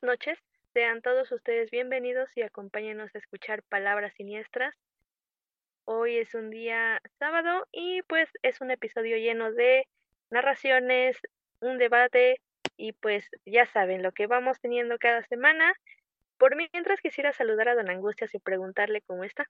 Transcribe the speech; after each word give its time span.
Buenas 0.00 0.18
noches, 0.18 0.38
sean 0.74 1.00
todos 1.00 1.32
ustedes 1.32 1.70
bienvenidos 1.70 2.28
y 2.34 2.42
acompáñenos 2.42 3.14
a 3.14 3.18
escuchar 3.18 3.62
Palabras 3.62 4.12
Siniestras. 4.14 4.74
Hoy 5.84 6.18
es 6.18 6.34
un 6.34 6.50
día 6.50 7.00
sábado 7.18 7.66
y 7.72 8.02
pues 8.02 8.28
es 8.42 8.60
un 8.60 8.70
episodio 8.70 9.16
lleno 9.16 9.52
de 9.52 9.86
narraciones, 10.28 11.16
un 11.60 11.78
debate 11.78 12.40
y 12.76 12.92
pues 12.92 13.26
ya 13.46 13.64
saben 13.66 14.02
lo 14.02 14.12
que 14.12 14.26
vamos 14.26 14.60
teniendo 14.60 14.98
cada 14.98 15.22
semana. 15.28 15.72
Por 16.36 16.56
mientras 16.56 17.00
quisiera 17.00 17.32
saludar 17.32 17.70
a 17.70 17.74
Don 17.74 17.88
Angustias 17.88 18.34
y 18.34 18.38
preguntarle 18.38 19.00
cómo 19.06 19.24
está. 19.24 19.46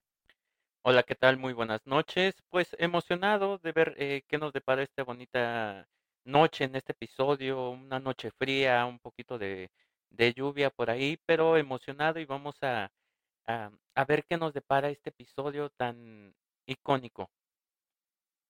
Hola, 0.83 1.03
¿qué 1.03 1.15
tal? 1.15 1.35
Muy 1.35 1.51
buenas 1.51 1.85
noches. 1.85 2.35
Pues 2.49 2.73
emocionado 2.79 3.57
de 3.57 3.71
ver 3.73 3.95
eh, 3.97 4.21
qué 4.29 4.37
nos 4.37 4.53
depara 4.53 4.83
esta 4.83 5.03
bonita 5.03 5.87
noche 6.23 6.65
en 6.65 6.75
este 6.75 6.93
episodio, 6.93 7.71
una 7.71 7.99
noche 7.99 8.31
fría, 8.37 8.85
un 8.85 8.99
poquito 8.99 9.37
de, 9.37 9.71
de 10.09 10.33
lluvia 10.33 10.69
por 10.69 10.89
ahí, 10.89 11.17
pero 11.25 11.57
emocionado 11.57 12.19
y 12.19 12.25
vamos 12.25 12.61
a, 12.63 12.91
a, 13.47 13.71
a 13.95 14.05
ver 14.05 14.25
qué 14.25 14.37
nos 14.37 14.53
depara 14.53 14.89
este 14.89 15.09
episodio 15.09 15.69
tan 15.69 16.35
icónico. 16.65 17.31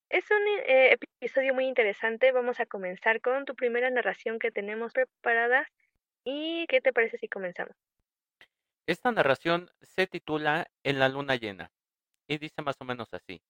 Es 0.10 0.30
un 0.32 0.42
eh, 0.66 0.98
episodio 1.20 1.54
muy 1.54 1.66
interesante. 1.66 2.32
Vamos 2.32 2.60
a 2.60 2.66
comenzar 2.66 3.22
con 3.22 3.46
tu 3.46 3.56
primera 3.56 3.90
narración 3.90 4.40
que 4.40 4.52
tenemos 4.52 4.94
preparada. 4.94 5.68
¿Y 6.26 6.66
qué 6.68 6.82
te 6.82 6.94
parece 6.94 7.18
si 7.18 7.28
comenzamos? 7.28 7.76
Esta 8.88 9.12
narración 9.12 9.70
se 9.82 10.08
titula 10.08 10.66
En 10.84 10.98
la 10.98 11.10
luna 11.10 11.36
llena 11.36 11.72
y 12.28 12.38
dice 12.38 12.62
más 12.62 12.76
o 12.80 12.86
menos 12.86 13.14
así. 13.14 13.42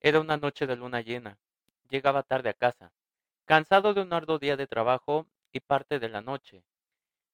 Era 0.00 0.20
una 0.20 0.36
noche 0.36 0.66
de 0.66 0.76
luna 0.76 1.00
llena. 1.00 1.38
Llegaba 1.88 2.22
tarde 2.22 2.50
a 2.50 2.54
casa, 2.54 2.92
cansado 3.46 3.94
de 3.94 4.02
un 4.02 4.12
arduo 4.12 4.38
día 4.38 4.56
de 4.56 4.66
trabajo 4.66 5.26
y 5.52 5.60
parte 5.60 5.98
de 5.98 6.08
la 6.10 6.20
noche. 6.20 6.64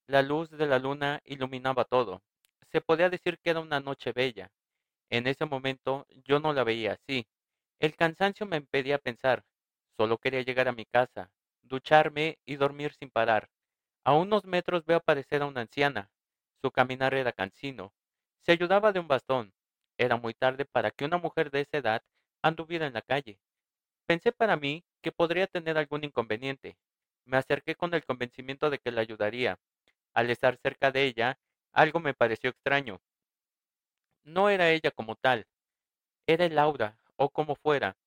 La 0.08 0.22
luz 0.22 0.50
de 0.50 0.66
la 0.66 0.78
luna 0.78 1.20
iluminaba 1.24 1.84
todo. 1.84 2.22
Se 2.70 2.80
podía 2.80 3.10
decir 3.10 3.38
que 3.38 3.50
era 3.50 3.60
una 3.60 3.80
noche 3.80 4.12
bella. 4.12 4.52
En 5.10 5.26
ese 5.26 5.46
momento 5.46 6.06
yo 6.24 6.40
no 6.40 6.52
la 6.52 6.64
veía 6.64 6.92
así. 6.92 7.26
El 7.80 7.96
cansancio 7.96 8.46
me 8.46 8.56
impedía 8.56 8.98
pensar. 8.98 9.44
Solo 9.96 10.18
quería 10.18 10.42
llegar 10.42 10.68
a 10.68 10.72
mi 10.72 10.84
casa, 10.84 11.30
ducharme 11.62 12.38
y 12.44 12.56
dormir 12.56 12.94
sin 12.94 13.10
parar. 13.10 13.50
A 14.04 14.12
unos 14.14 14.44
metros 14.44 14.84
veo 14.84 14.98
aparecer 14.98 15.42
a 15.42 15.46
una 15.46 15.62
anciana. 15.62 16.10
Su 16.62 16.70
caminar 16.70 17.14
era 17.14 17.32
cansino. 17.32 17.92
Se 18.42 18.52
ayudaba 18.52 18.92
de 18.92 19.00
un 19.00 19.08
bastón. 19.08 19.52
Era 19.98 20.16
muy 20.16 20.34
tarde 20.34 20.64
para 20.66 20.92
que 20.92 21.04
una 21.04 21.18
mujer 21.18 21.50
de 21.50 21.62
esa 21.62 21.78
edad 21.78 22.02
anduviera 22.42 22.86
en 22.86 22.94
la 22.94 23.02
calle. 23.02 23.40
Pensé 24.06 24.32
para 24.32 24.56
mí 24.56 24.84
que 25.02 25.12
podría 25.12 25.48
tener 25.48 25.78
algún 25.78 26.04
inconveniente. 26.04 26.76
Me 27.24 27.38
acerqué 27.38 27.74
con 27.74 27.92
el 27.94 28.04
convencimiento 28.04 28.70
de 28.70 28.78
que 28.78 28.92
la 28.92 29.00
ayudaría. 29.00 29.58
Al 30.16 30.30
estar 30.30 30.56
cerca 30.56 30.90
de 30.90 31.04
ella, 31.04 31.38
algo 31.72 32.00
me 32.00 32.14
pareció 32.14 32.48
extraño. 32.48 33.02
No 34.24 34.48
era 34.48 34.70
ella 34.70 34.90
como 34.90 35.14
tal, 35.14 35.46
era 36.26 36.46
el 36.46 36.58
aura, 36.58 36.98
o 37.16 37.30
como 37.30 37.54
fuera, 37.54 37.98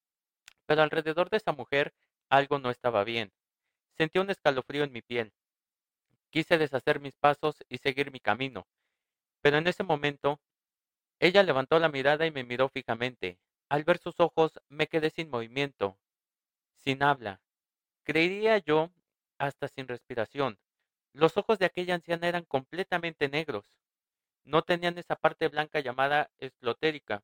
pero 0.66 0.82
alrededor 0.82 1.30
de 1.30 1.38
esa 1.38 1.52
mujer 1.52 1.94
algo 2.30 2.58
no 2.58 2.72
estaba 2.72 3.04
bien. 3.04 3.32
Sentí 3.96 4.20
un 4.20 4.32
escalofrío 4.32 4.84
en 4.84 4.92
mi 4.92 5.04
piel. 5.04 5.34
Quise 6.32 6.58
deshacer 6.58 7.00
mis 7.00 7.16
pasos 7.16 7.64
y 7.70 7.78
seguir 7.78 8.12
mi 8.12 8.20
camino, 8.20 8.68
pero 9.42 9.58
en 9.58 9.68
ese 9.68 9.84
momento 9.84 10.42
ella 11.20 11.44
levantó 11.44 11.80
la 11.80 11.89
mirada 11.89 12.26
y 12.26 12.32
me 12.32 12.44
miró 12.44 12.70
fijamente. 12.70 13.39
Al 13.70 13.83
ver 13.83 14.00
sus 14.00 14.20
ojos 14.20 14.60
me 14.70 14.88
quedé 14.88 15.12
sin 15.12 15.30
movimiento, 15.30 16.00
sin 16.80 17.04
habla. 17.04 17.42
Creería 18.04 18.58
yo 18.58 18.92
hasta 19.38 19.67
sin 19.67 19.88
respiración. 19.88 20.60
Los 21.14 21.37
ojos 21.37 21.59
de 21.59 21.65
aquella 21.65 21.95
anciana 21.95 22.27
eran 22.27 22.45
completamente 22.45 23.30
negros. 23.30 23.65
No 24.43 24.61
tenían 24.61 24.97
esa 24.97 25.15
parte 25.15 25.47
blanca 25.47 25.80
llamada 25.80 26.30
esclotérica. 26.37 27.23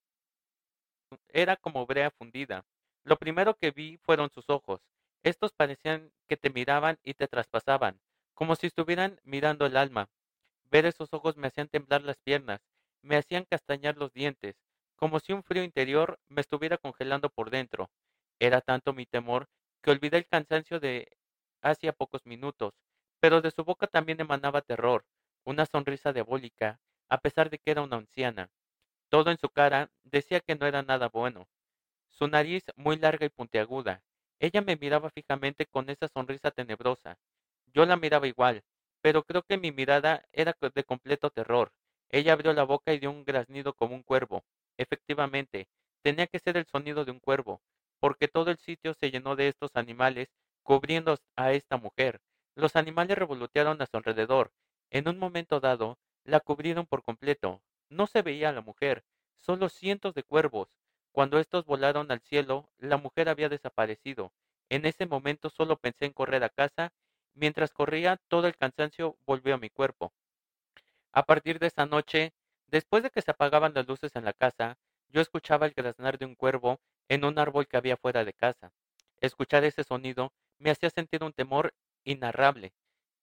Era 1.29 1.55
como 1.55 1.85
brea 1.85 2.11
fundida. 2.11 2.65
Lo 3.03 3.17
primero 3.17 3.55
que 3.55 3.71
vi 3.71 3.97
fueron 3.97 4.29
sus 4.31 4.49
ojos. 4.49 4.81
Estos 5.23 5.53
parecían 5.53 6.11
que 6.27 6.37
te 6.37 6.49
miraban 6.49 6.99
y 7.03 7.13
te 7.13 7.27
traspasaban, 7.27 7.99
como 8.33 8.55
si 8.55 8.67
estuvieran 8.67 9.19
mirando 9.23 9.65
el 9.65 9.77
alma. 9.77 10.09
Ver 10.69 10.85
esos 10.85 11.13
ojos 11.13 11.37
me 11.37 11.47
hacían 11.47 11.67
temblar 11.67 12.03
las 12.03 12.17
piernas, 12.17 12.61
me 13.01 13.17
hacían 13.17 13.45
castañar 13.45 13.97
los 13.97 14.13
dientes, 14.13 14.55
como 14.95 15.19
si 15.19 15.33
un 15.33 15.43
frío 15.43 15.63
interior 15.63 16.19
me 16.27 16.41
estuviera 16.41 16.77
congelando 16.77 17.29
por 17.29 17.49
dentro. 17.49 17.89
Era 18.39 18.61
tanto 18.61 18.93
mi 18.93 19.05
temor 19.05 19.47
que 19.81 19.91
olvidé 19.91 20.17
el 20.17 20.27
cansancio 20.27 20.79
de 20.79 21.07
hacía 21.61 21.93
pocos 21.93 22.25
minutos, 22.25 22.73
pero 23.25 23.41
de 23.41 23.49
su 23.49 23.63
boca 23.63 23.87
también 23.87 24.21
emanaba 24.21 24.61
terror, 24.61 25.03
una 25.45 25.65
sonrisa 25.65 26.13
diabólica, 26.13 26.79
a 27.09 27.17
pesar 27.17 27.49
de 27.49 27.57
que 27.57 27.71
era 27.71 27.81
una 27.81 27.95
anciana. 27.95 28.51
Todo 29.09 29.31
en 29.31 29.39
su 29.39 29.49
cara 29.49 29.89
decía 30.03 30.41
que 30.41 30.53
no 30.53 30.67
era 30.67 30.83
nada 30.83 31.09
bueno. 31.09 31.47
Su 32.11 32.27
nariz 32.27 32.63
muy 32.75 32.97
larga 32.97 33.25
y 33.25 33.29
puntiaguda. 33.29 34.03
Ella 34.39 34.61
me 34.61 34.75
miraba 34.75 35.09
fijamente 35.09 35.65
con 35.65 35.89
esa 35.89 36.07
sonrisa 36.07 36.51
tenebrosa. 36.51 37.17
Yo 37.73 37.87
la 37.87 37.97
miraba 37.97 38.27
igual, 38.27 38.61
pero 39.01 39.23
creo 39.23 39.41
que 39.41 39.57
mi 39.57 39.71
mirada 39.71 40.23
era 40.31 40.55
de 40.75 40.83
completo 40.83 41.31
terror. 41.31 41.71
Ella 42.11 42.33
abrió 42.33 42.53
la 42.53 42.61
boca 42.61 42.93
y 42.93 42.99
dio 42.99 43.09
un 43.09 43.25
graznido 43.25 43.73
como 43.73 43.95
un 43.95 44.03
cuervo. 44.03 44.45
Efectivamente, 44.77 45.67
tenía 46.03 46.27
que 46.27 46.37
ser 46.37 46.57
el 46.57 46.67
sonido 46.67 47.05
de 47.05 47.11
un 47.11 47.19
cuervo, 47.19 47.59
porque 47.99 48.27
todo 48.27 48.51
el 48.51 48.59
sitio 48.59 48.93
se 48.93 49.09
llenó 49.09 49.35
de 49.35 49.47
estos 49.47 49.71
animales 49.73 50.29
cubriendo 50.61 51.17
a 51.35 51.53
esta 51.53 51.77
mujer. 51.77 52.21
Los 52.55 52.75
animales 52.75 53.17
revolotearon 53.17 53.81
a 53.81 53.85
su 53.85 53.97
alrededor. 53.97 54.51
En 54.89 55.07
un 55.07 55.17
momento 55.19 55.59
dado, 55.59 55.99
la 56.23 56.39
cubrieron 56.39 56.85
por 56.85 57.03
completo. 57.03 57.61
No 57.89 58.07
se 58.07 58.21
veía 58.23 58.49
a 58.49 58.53
la 58.53 58.61
mujer, 58.61 59.05
solo 59.37 59.69
cientos 59.69 60.13
de 60.15 60.23
cuervos. 60.23 60.69
Cuando 61.11 61.39
estos 61.39 61.65
volaron 61.65 62.11
al 62.11 62.21
cielo, 62.21 62.69
la 62.77 62.97
mujer 62.97 63.29
había 63.29 63.47
desaparecido. 63.47 64.33
En 64.69 64.85
ese 64.85 65.05
momento 65.05 65.49
solo 65.49 65.77
pensé 65.77 66.05
en 66.05 66.13
correr 66.13 66.43
a 66.43 66.49
casa. 66.49 66.91
Mientras 67.35 67.71
corría, 67.73 68.17
todo 68.27 68.47
el 68.47 68.57
cansancio 68.57 69.17
volvió 69.25 69.55
a 69.55 69.59
mi 69.59 69.69
cuerpo. 69.69 70.13
A 71.11 71.23
partir 71.25 71.57
de 71.57 71.67
esa 71.67 71.87
noche, 71.87 72.33
después 72.67 73.01
de 73.01 73.09
que 73.09 73.21
se 73.21 73.31
apagaban 73.31 73.73
las 73.73 73.87
luces 73.87 74.15
en 74.15 74.23
la 74.25 74.33
casa, 74.33 74.77
yo 75.09 75.19
escuchaba 75.21 75.65
el 75.65 75.73
graznar 75.73 76.17
de 76.19 76.25
un 76.25 76.35
cuervo 76.35 76.79
en 77.09 77.25
un 77.25 77.39
árbol 77.39 77.67
que 77.67 77.77
había 77.77 77.97
fuera 77.97 78.23
de 78.23 78.33
casa. 78.33 78.71
Escuchar 79.19 79.63
ese 79.63 79.83
sonido 79.83 80.31
me 80.59 80.69
hacía 80.71 80.89
sentir 80.89 81.23
un 81.23 81.33
temor 81.33 81.73
inarrable, 82.05 82.73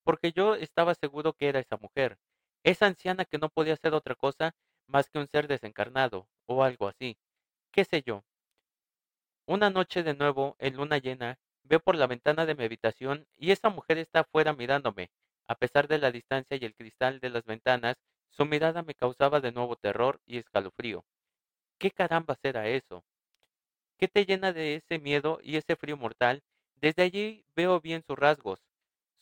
porque 0.03 0.31
yo 0.31 0.55
estaba 0.55 0.93
seguro 0.95 1.33
que 1.33 1.49
era 1.49 1.59
esa 1.59 1.77
mujer, 1.77 2.17
esa 2.63 2.85
anciana 2.85 3.25
que 3.25 3.39
no 3.39 3.49
podía 3.49 3.75
ser 3.77 3.93
otra 3.93 4.15
cosa 4.15 4.53
más 4.87 5.09
que 5.09 5.19
un 5.19 5.27
ser 5.27 5.47
desencarnado, 5.47 6.27
o 6.45 6.63
algo 6.63 6.87
así. 6.87 7.17
¿Qué 7.71 7.85
sé 7.85 8.03
yo? 8.05 8.23
Una 9.45 9.69
noche 9.69 10.03
de 10.03 10.13
nuevo, 10.13 10.55
en 10.59 10.75
luna 10.75 10.97
llena, 10.97 11.37
veo 11.63 11.79
por 11.79 11.95
la 11.95 12.07
ventana 12.07 12.45
de 12.45 12.55
mi 12.55 12.65
habitación 12.65 13.25
y 13.37 13.51
esa 13.51 13.69
mujer 13.69 13.97
está 13.97 14.21
afuera 14.21 14.53
mirándome, 14.53 15.09
a 15.47 15.55
pesar 15.55 15.87
de 15.87 15.97
la 15.97 16.11
distancia 16.11 16.57
y 16.57 16.65
el 16.65 16.75
cristal 16.75 17.19
de 17.19 17.29
las 17.29 17.43
ventanas, 17.45 17.95
su 18.29 18.45
mirada 18.45 18.83
me 18.83 18.95
causaba 18.95 19.39
de 19.39 19.51
nuevo 19.51 19.75
terror 19.75 20.19
y 20.25 20.37
escalofrío. 20.37 21.05
¿Qué 21.79 21.91
carambas 21.91 22.39
era 22.43 22.67
eso? 22.67 23.03
¿Qué 23.97 24.07
te 24.07 24.25
llena 24.25 24.53
de 24.53 24.75
ese 24.75 24.99
miedo 24.99 25.39
y 25.43 25.57
ese 25.57 25.75
frío 25.75 25.97
mortal? 25.97 26.43
Desde 26.75 27.03
allí 27.03 27.45
veo 27.55 27.79
bien 27.79 28.03
sus 28.05 28.17
rasgos, 28.17 28.59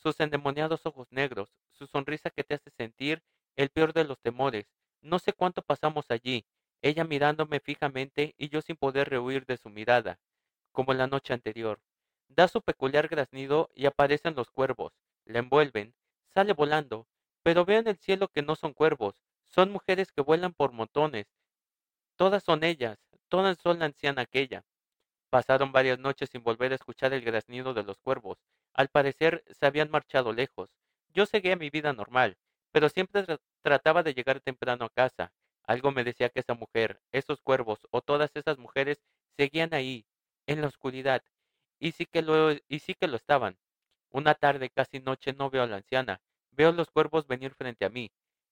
sus 0.01 0.19
endemoniados 0.19 0.85
ojos 0.85 1.07
negros, 1.11 1.53
su 1.71 1.87
sonrisa 1.87 2.29
que 2.29 2.43
te 2.43 2.55
hace 2.55 2.71
sentir 2.71 3.23
el 3.55 3.69
peor 3.69 3.93
de 3.93 4.03
los 4.03 4.19
temores. 4.19 4.65
No 5.01 5.19
sé 5.19 5.33
cuánto 5.33 5.61
pasamos 5.61 6.05
allí, 6.09 6.45
ella 6.81 7.03
mirándome 7.03 7.59
fijamente 7.59 8.33
y 8.37 8.49
yo 8.49 8.61
sin 8.61 8.75
poder 8.75 9.09
rehuir 9.09 9.45
de 9.45 9.57
su 9.57 9.69
mirada, 9.69 10.19
como 10.71 10.93
la 10.93 11.07
noche 11.07 11.33
anterior. 11.33 11.79
Da 12.27 12.47
su 12.47 12.61
peculiar 12.61 13.07
graznido 13.07 13.69
y 13.75 13.85
aparecen 13.85 14.35
los 14.35 14.49
cuervos, 14.49 14.93
la 15.25 15.39
envuelven, 15.39 15.93
sale 16.33 16.53
volando, 16.53 17.07
pero 17.43 17.65
veo 17.65 17.79
en 17.79 17.87
el 17.87 17.97
cielo 17.97 18.29
que 18.29 18.41
no 18.41 18.55
son 18.55 18.73
cuervos, 18.73 19.21
son 19.47 19.71
mujeres 19.71 20.11
que 20.11 20.21
vuelan 20.21 20.53
por 20.53 20.71
montones. 20.71 21.27
Todas 22.15 22.43
son 22.43 22.63
ellas, 22.63 22.99
todas 23.27 23.57
son 23.59 23.79
la 23.79 23.85
anciana 23.85 24.23
aquella. 24.23 24.63
Pasaron 25.29 25.71
varias 25.71 25.99
noches 25.99 26.29
sin 26.29 26.43
volver 26.43 26.71
a 26.71 26.75
escuchar 26.75 27.13
el 27.13 27.21
graznido 27.21 27.73
de 27.73 27.83
los 27.83 27.99
cuervos. 27.99 28.37
Al 28.73 28.89
parecer 28.89 29.43
se 29.59 29.65
habían 29.65 29.91
marchado 29.91 30.33
lejos. 30.33 30.69
Yo 31.13 31.25
seguía 31.25 31.55
mi 31.55 31.69
vida 31.69 31.93
normal, 31.93 32.37
pero 32.71 32.89
siempre 32.89 33.25
trataba 33.61 34.03
de 34.03 34.13
llegar 34.13 34.39
temprano 34.39 34.85
a 34.85 34.89
casa. 34.89 35.33
Algo 35.63 35.91
me 35.91 36.03
decía 36.03 36.29
que 36.29 36.39
esa 36.39 36.53
mujer, 36.53 37.01
esos 37.11 37.41
cuervos 37.41 37.79
o 37.91 38.01
todas 38.01 38.31
esas 38.35 38.57
mujeres 38.57 39.01
seguían 39.37 39.73
ahí, 39.73 40.05
en 40.47 40.61
la 40.61 40.67
oscuridad, 40.67 41.23
y 41.79 41.91
sí 41.91 42.05
que 42.05 42.21
lo, 42.21 42.51
y 42.51 42.79
sí 42.79 42.93
que 42.95 43.07
lo 43.07 43.17
estaban. 43.17 43.57
Una 44.09 44.35
tarde, 44.35 44.69
casi 44.69 44.99
noche, 44.99 45.33
no 45.33 45.49
veo 45.49 45.63
a 45.63 45.67
la 45.67 45.77
anciana. 45.77 46.21
Veo 46.51 46.71
los 46.71 46.91
cuervos 46.91 47.27
venir 47.27 47.53
frente 47.55 47.85
a 47.85 47.89
mí. 47.89 48.11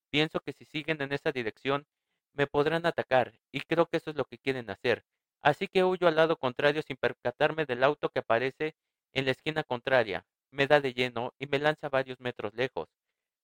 Pienso 0.10 0.40
que 0.40 0.54
si 0.54 0.66
siguen 0.66 1.02
en 1.02 1.12
esa 1.14 1.32
dirección, 1.32 1.86
me 2.34 2.48
podrán 2.48 2.86
atacar, 2.86 3.34
y 3.52 3.62
creo 3.62 3.88
que 3.88 3.98
eso 3.98 4.12
es 4.12 4.16
lo 4.16 4.26
que 4.26 4.38
quieren 4.38 4.70
hacer. 4.70 5.06
Así 5.42 5.68
que 5.68 5.84
huyo 5.84 6.08
al 6.08 6.16
lado 6.16 6.38
contrario 6.38 6.82
sin 6.82 6.98
percatarme 6.98 7.66
del 7.66 7.84
auto 7.84 8.10
que 8.10 8.20
aparece 8.20 8.76
en 9.14 9.26
la 9.26 9.32
esquina 9.32 9.64
contraria. 9.64 10.26
Me 10.52 10.68
da 10.68 10.82
de 10.82 10.94
lleno 10.94 11.34
y 11.40 11.48
me 11.48 11.60
lanza 11.60 11.90
varios 11.90 12.20
metros 12.20 12.54
lejos. 12.54 12.90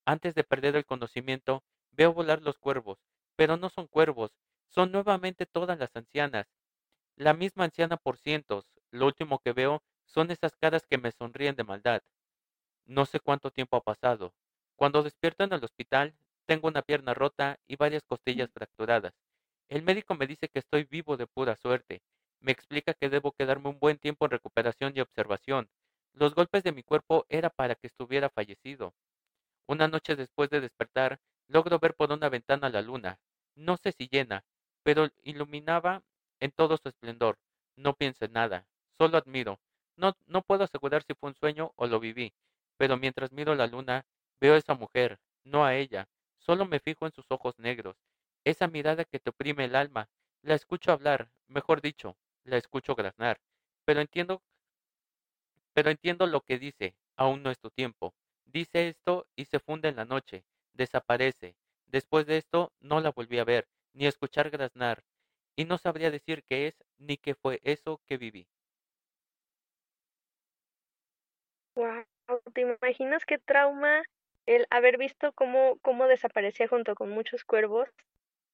Antes 0.05 0.35
de 0.35 0.43
perder 0.43 0.75
el 0.75 0.85
conocimiento, 0.85 1.63
veo 1.91 2.13
volar 2.13 2.41
los 2.41 2.57
cuervos, 2.57 2.99
pero 3.35 3.57
no 3.57 3.69
son 3.69 3.87
cuervos, 3.87 4.31
son 4.69 4.91
nuevamente 4.91 5.45
todas 5.45 5.79
las 5.79 5.95
ancianas. 5.95 6.47
La 7.15 7.33
misma 7.33 7.65
anciana 7.65 7.97
por 7.97 8.17
cientos. 8.17 8.65
Lo 8.91 9.05
último 9.05 9.39
que 9.39 9.53
veo 9.53 9.81
son 10.05 10.31
esas 10.31 10.55
caras 10.55 10.85
que 10.85 10.97
me 10.97 11.11
sonríen 11.11 11.55
de 11.55 11.63
maldad. 11.63 12.01
No 12.85 13.05
sé 13.05 13.19
cuánto 13.19 13.51
tiempo 13.51 13.77
ha 13.77 13.81
pasado. 13.81 14.33
Cuando 14.75 15.01
despierto 15.03 15.43
en 15.43 15.53
el 15.53 15.63
hospital, 15.63 16.15
tengo 16.45 16.67
una 16.67 16.81
pierna 16.81 17.13
rota 17.13 17.57
y 17.67 17.77
varias 17.77 18.03
costillas 18.03 18.51
fracturadas. 18.51 19.13
El 19.69 19.81
médico 19.81 20.13
me 20.15 20.27
dice 20.27 20.49
que 20.49 20.59
estoy 20.59 20.83
vivo 20.83 21.17
de 21.17 21.25
pura 21.25 21.55
suerte. 21.55 22.01
Me 22.45 22.51
explica 22.51 22.93
que 22.93 23.09
debo 23.09 23.31
quedarme 23.31 23.69
un 23.69 23.79
buen 23.79 23.97
tiempo 23.97 24.25
en 24.25 24.29
recuperación 24.29 24.93
y 24.95 25.01
observación. 25.01 25.67
Los 26.13 26.35
golpes 26.35 26.63
de 26.63 26.73
mi 26.73 26.83
cuerpo 26.83 27.25
era 27.27 27.49
para 27.49 27.73
que 27.73 27.87
estuviera 27.87 28.29
fallecido. 28.29 28.93
Una 29.65 29.87
noche 29.87 30.15
después 30.15 30.51
de 30.51 30.61
despertar, 30.61 31.19
logro 31.47 31.79
ver 31.79 31.95
por 31.95 32.11
una 32.11 32.29
ventana 32.29 32.69
la 32.69 32.83
luna. 32.83 33.17
No 33.55 33.77
sé 33.77 33.93
si 33.93 34.07
llena, 34.07 34.45
pero 34.83 35.09
iluminaba 35.23 36.03
en 36.39 36.51
todo 36.51 36.77
su 36.77 36.87
esplendor. 36.87 37.39
No 37.77 37.95
pienso 37.95 38.25
en 38.25 38.33
nada, 38.33 38.67
solo 38.95 39.17
admiro. 39.17 39.59
No, 39.95 40.15
no 40.27 40.43
puedo 40.43 40.65
asegurar 40.65 41.01
si 41.01 41.15
fue 41.15 41.29
un 41.29 41.35
sueño 41.35 41.71
o 41.75 41.87
lo 41.87 41.99
viví, 41.99 42.31
pero 42.77 42.95
mientras 42.95 43.31
miro 43.31 43.55
la 43.55 43.65
luna, 43.65 44.05
veo 44.39 44.53
a 44.53 44.57
esa 44.57 44.75
mujer, 44.75 45.19
no 45.43 45.65
a 45.65 45.73
ella. 45.73 46.07
Solo 46.37 46.67
me 46.67 46.79
fijo 46.79 47.07
en 47.07 47.11
sus 47.11 47.25
ojos 47.29 47.57
negros, 47.57 47.97
esa 48.43 48.67
mirada 48.67 49.03
que 49.03 49.17
te 49.19 49.31
oprime 49.31 49.65
el 49.65 49.75
alma. 49.75 50.09
La 50.43 50.53
escucho 50.53 50.91
hablar, 50.91 51.31
mejor 51.47 51.81
dicho, 51.81 52.15
la 52.45 52.57
escucho 52.57 52.95
graznar. 52.95 53.41
Pero 53.85 54.01
entiendo, 54.01 54.43
pero 55.73 55.91
entiendo 55.91 56.25
lo 56.25 56.41
que 56.41 56.57
dice, 56.57 56.95
aún 57.15 57.43
no 57.43 57.51
es 57.51 57.59
tu 57.59 57.69
tiempo. 57.69 58.15
Dice 58.45 58.87
esto 58.87 59.27
y 59.35 59.45
se 59.45 59.59
funde 59.59 59.89
en 59.89 59.95
la 59.97 60.05
noche, 60.05 60.43
desaparece. 60.73 61.55
Después 61.85 62.25
de 62.25 62.37
esto 62.37 62.73
no 62.79 62.99
la 62.99 63.11
volví 63.11 63.37
a 63.37 63.43
ver, 63.43 63.67
ni 63.93 64.05
a 64.07 64.09
escuchar 64.09 64.49
graznar, 64.49 65.03
y 65.55 65.65
no 65.65 65.77
sabría 65.77 66.11
decir 66.11 66.43
qué 66.45 66.67
es 66.67 66.83
ni 66.97 67.17
qué 67.17 67.35
fue 67.35 67.59
eso 67.63 68.01
que 68.07 68.17
viví. 68.17 68.47
Wow, 71.75 72.03
¿te 72.53 72.61
imaginas 72.61 73.25
qué 73.25 73.37
trauma 73.37 74.03
el 74.45 74.67
haber 74.69 74.97
visto 74.97 75.31
cómo, 75.33 75.77
cómo 75.81 76.07
desaparecía 76.07 76.67
junto 76.67 76.95
con 76.95 77.09
muchos 77.09 77.43
cuervos 77.45 77.89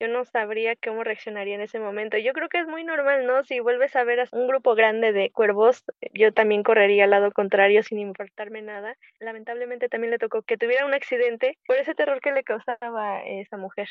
yo 0.01 0.07
no 0.07 0.25
sabría 0.25 0.75
cómo 0.75 1.03
reaccionaría 1.03 1.55
en 1.55 1.61
ese 1.61 1.79
momento. 1.79 2.17
Yo 2.17 2.33
creo 2.33 2.49
que 2.49 2.59
es 2.59 2.67
muy 2.67 2.83
normal, 2.83 3.27
¿no? 3.27 3.43
Si 3.43 3.59
vuelves 3.59 3.95
a 3.95 4.03
ver 4.03 4.19
a 4.19 4.27
un 4.31 4.47
grupo 4.47 4.75
grande 4.75 5.13
de 5.13 5.31
cuervos, 5.31 5.83
yo 6.13 6.33
también 6.33 6.63
correría 6.63 7.03
al 7.05 7.11
lado 7.11 7.31
contrario 7.31 7.83
sin 7.83 7.99
importarme 7.99 8.61
nada. 8.63 8.97
Lamentablemente 9.19 9.89
también 9.89 10.11
le 10.11 10.19
tocó 10.19 10.41
que 10.43 10.57
tuviera 10.57 10.85
un 10.85 10.93
accidente 10.95 11.59
por 11.67 11.77
ese 11.77 11.95
terror 11.95 12.19
que 12.21 12.31
le 12.31 12.43
causaba 12.43 13.23
esa 13.25 13.57
mujer. 13.57 13.87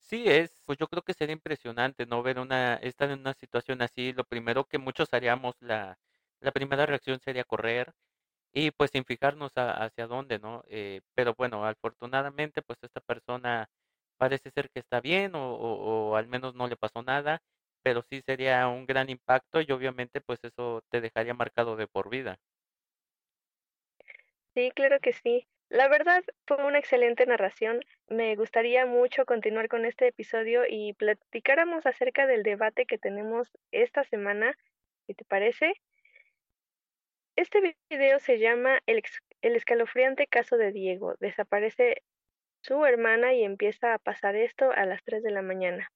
Sí, 0.00 0.24
es, 0.26 0.62
pues 0.64 0.78
yo 0.78 0.86
creo 0.88 1.02
que 1.02 1.12
sería 1.12 1.34
impresionante, 1.34 2.06
¿no? 2.06 2.22
Ver 2.22 2.38
una, 2.38 2.74
estar 2.76 3.10
en 3.10 3.20
una 3.20 3.34
situación 3.34 3.82
así, 3.82 4.12
lo 4.12 4.24
primero 4.24 4.64
que 4.64 4.78
muchos 4.78 5.12
haríamos, 5.12 5.56
la, 5.60 5.98
la 6.40 6.52
primera 6.52 6.86
reacción 6.86 7.20
sería 7.20 7.44
correr 7.44 7.92
y 8.52 8.70
pues 8.72 8.90
sin 8.92 9.04
fijarnos 9.04 9.52
hacia 9.56 10.06
dónde, 10.08 10.38
¿no? 10.40 10.64
Eh, 10.68 11.02
pero 11.14 11.34
bueno, 11.36 11.66
afortunadamente 11.66 12.62
pues 12.62 12.78
esta 12.82 13.00
persona 13.00 13.68
parece 14.18 14.50
ser 14.50 14.68
que 14.70 14.80
está 14.80 15.00
bien 15.00 15.32
o, 15.34 16.16
al 16.16 16.26
menos 16.28 16.54
no 16.54 16.68
le 16.68 16.76
pasó 16.76 17.02
nada, 17.02 17.40
pero 17.82 18.02
sí 18.02 18.20
sería 18.26 18.68
un 18.68 18.86
gran 18.86 19.08
impacto 19.10 19.60
y 19.60 19.72
obviamente 19.72 20.20
pues 20.20 20.40
eso 20.42 20.82
te 20.90 21.00
dejaría 21.00 21.34
marcado 21.34 21.76
de 21.76 21.86
por 21.86 22.10
vida. 22.10 22.38
Sí, 24.54 24.70
claro 24.74 24.98
que 25.00 25.12
sí. 25.12 25.46
La 25.70 25.88
verdad 25.88 26.24
fue 26.46 26.64
una 26.64 26.78
excelente 26.78 27.26
narración. 27.26 27.80
Me 28.08 28.34
gustaría 28.36 28.86
mucho 28.86 29.26
continuar 29.26 29.68
con 29.68 29.84
este 29.84 30.08
episodio 30.08 30.62
y 30.68 30.94
platicáramos 30.94 31.86
acerca 31.86 32.26
del 32.26 32.42
debate 32.42 32.86
que 32.86 32.98
tenemos 32.98 33.48
esta 33.70 34.02
semana, 34.04 34.56
¿qué 35.06 35.14
te 35.14 35.24
parece? 35.24 35.74
Este 37.36 37.76
video 37.88 38.18
se 38.18 38.38
llama 38.38 38.80
El, 38.86 39.02
el 39.42 39.56
escalofriante 39.56 40.26
caso 40.26 40.56
de 40.56 40.72
Diego. 40.72 41.14
Desaparece 41.20 42.02
su 42.68 42.84
hermana 42.84 43.32
y 43.32 43.44
empieza 43.44 43.94
a 43.94 43.98
pasar 43.98 44.36
esto 44.36 44.70
a 44.70 44.84
las 44.84 45.02
3 45.02 45.22
de 45.22 45.30
la 45.30 45.40
mañana. 45.40 45.90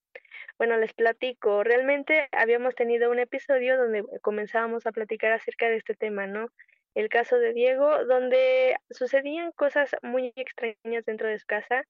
Bueno, 0.56 0.78
les 0.78 0.94
platico, 0.94 1.62
realmente 1.62 2.28
habíamos 2.32 2.74
tenido 2.74 3.10
un 3.10 3.19
episodio 3.19 3.76
donde 3.76 4.04
comenzábamos 4.22 4.86
a 4.86 4.92
platicar 4.92 5.32
acerca 5.32 5.69
de 5.69 5.76
este 5.76 5.94
tema, 5.94 6.26
¿no? 6.26 6.48
El 6.94 7.10
caso 7.10 7.38
de 7.38 7.52
Diego, 7.52 8.06
donde 8.06 8.76
sucedían 8.90 9.52
cosas 9.52 9.94
muy 10.02 10.32
extrañas 10.34 11.04
dentro 11.04 11.28
de 11.28 11.38
su 11.38 11.46
casa. 11.46 11.84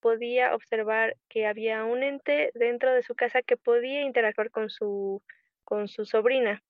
Podía 0.00 0.54
observar 0.54 1.16
que 1.28 1.46
había 1.46 1.84
un 1.84 2.04
ente 2.04 2.52
dentro 2.54 2.92
de 2.92 3.02
su 3.02 3.14
casa 3.16 3.42
que 3.42 3.56
podía 3.56 4.02
interactuar 4.02 4.50
con 4.50 4.70
su, 4.70 5.20
con 5.64 5.88
su 5.88 6.04
sobrina. 6.04 6.62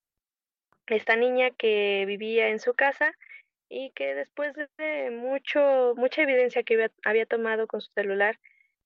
Esta 0.86 1.16
niña 1.16 1.50
que 1.50 2.04
vivía 2.06 2.48
en 2.48 2.60
su 2.60 2.72
casa 2.72 3.12
y 3.72 3.90
que 3.92 4.14
después 4.14 4.54
de 4.76 5.10
mucho, 5.10 5.94
mucha 5.96 6.22
evidencia 6.22 6.62
que 6.62 6.90
había, 7.04 7.24
tomado 7.24 7.66
con 7.66 7.80
su 7.80 7.90
celular, 7.92 8.38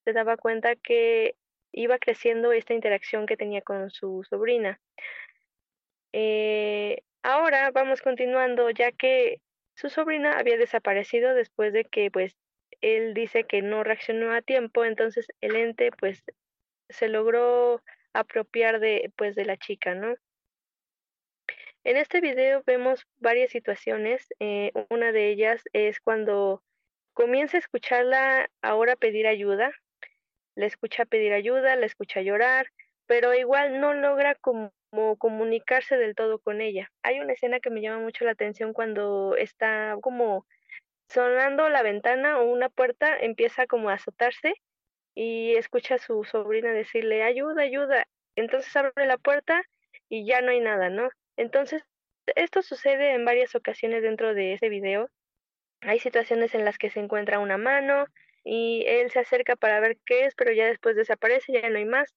se 0.04 0.12
daba 0.12 0.36
cuenta 0.36 0.76
que 0.76 1.34
iba 1.72 1.98
creciendo 1.98 2.52
esta 2.52 2.72
interacción 2.72 3.26
que 3.26 3.36
tenía 3.36 3.62
con 3.62 3.90
su 3.90 4.22
sobrina. 4.30 4.80
Eh, 6.12 7.02
ahora 7.24 7.72
vamos 7.72 8.00
continuando, 8.00 8.70
ya 8.70 8.92
que 8.92 9.40
su 9.74 9.88
sobrina 9.88 10.38
había 10.38 10.56
desaparecido 10.56 11.34
después 11.34 11.72
de 11.72 11.84
que, 11.84 12.12
pues, 12.12 12.36
él 12.80 13.12
dice 13.12 13.42
que 13.42 13.62
no 13.62 13.82
reaccionó 13.82 14.32
a 14.32 14.40
tiempo, 14.40 14.84
entonces 14.84 15.26
el 15.40 15.56
ente, 15.56 15.90
pues, 15.98 16.22
se 16.90 17.08
logró 17.08 17.82
apropiar 18.12 18.78
de, 18.78 19.12
pues, 19.16 19.34
de 19.34 19.46
la 19.46 19.56
chica, 19.56 19.96
¿no? 19.96 20.14
En 21.86 21.96
este 21.96 22.20
video 22.20 22.64
vemos 22.66 23.06
varias 23.18 23.52
situaciones. 23.52 24.26
Eh, 24.40 24.72
una 24.90 25.12
de 25.12 25.30
ellas 25.30 25.62
es 25.72 26.00
cuando 26.00 26.64
comienza 27.12 27.58
a 27.58 27.60
escucharla 27.60 28.50
ahora 28.60 28.96
pedir 28.96 29.28
ayuda. 29.28 29.70
La 30.56 30.66
escucha 30.66 31.04
pedir 31.04 31.32
ayuda, 31.32 31.76
la 31.76 31.86
escucha 31.86 32.22
llorar, 32.22 32.72
pero 33.06 33.34
igual 33.34 33.80
no 33.80 33.94
logra 33.94 34.34
como 34.34 34.72
comunicarse 35.18 35.96
del 35.96 36.16
todo 36.16 36.40
con 36.40 36.60
ella. 36.60 36.90
Hay 37.04 37.20
una 37.20 37.34
escena 37.34 37.60
que 37.60 37.70
me 37.70 37.80
llama 37.80 38.02
mucho 38.02 38.24
la 38.24 38.32
atención 38.32 38.72
cuando 38.72 39.36
está 39.36 39.94
como 40.02 40.44
sonando 41.08 41.68
la 41.68 41.84
ventana 41.84 42.40
o 42.40 42.50
una 42.50 42.68
puerta, 42.68 43.16
empieza 43.16 43.68
como 43.68 43.90
a 43.90 43.94
azotarse 43.94 44.54
y 45.14 45.54
escucha 45.54 45.94
a 45.94 45.98
su 45.98 46.24
sobrina 46.24 46.72
decirle 46.72 47.22
ayuda, 47.22 47.62
ayuda. 47.62 48.08
Entonces 48.34 48.74
abre 48.74 49.06
la 49.06 49.18
puerta 49.18 49.62
y 50.08 50.26
ya 50.26 50.40
no 50.40 50.50
hay 50.50 50.58
nada, 50.58 50.90
¿no? 50.90 51.10
Entonces, 51.36 51.84
esto 52.34 52.62
sucede 52.62 53.12
en 53.12 53.24
varias 53.24 53.54
ocasiones 53.54 54.02
dentro 54.02 54.34
de 54.34 54.54
ese 54.54 54.68
video. 54.68 55.08
Hay 55.82 55.98
situaciones 56.00 56.54
en 56.54 56.64
las 56.64 56.78
que 56.78 56.90
se 56.90 57.00
encuentra 57.00 57.38
una 57.38 57.58
mano 57.58 58.06
y 58.44 58.84
él 58.86 59.10
se 59.10 59.20
acerca 59.20 59.56
para 59.56 59.80
ver 59.80 59.98
qué 60.04 60.24
es, 60.24 60.34
pero 60.34 60.52
ya 60.52 60.66
después 60.66 60.96
desaparece, 60.96 61.52
ya 61.52 61.68
no 61.68 61.78
hay 61.78 61.84
más. 61.84 62.14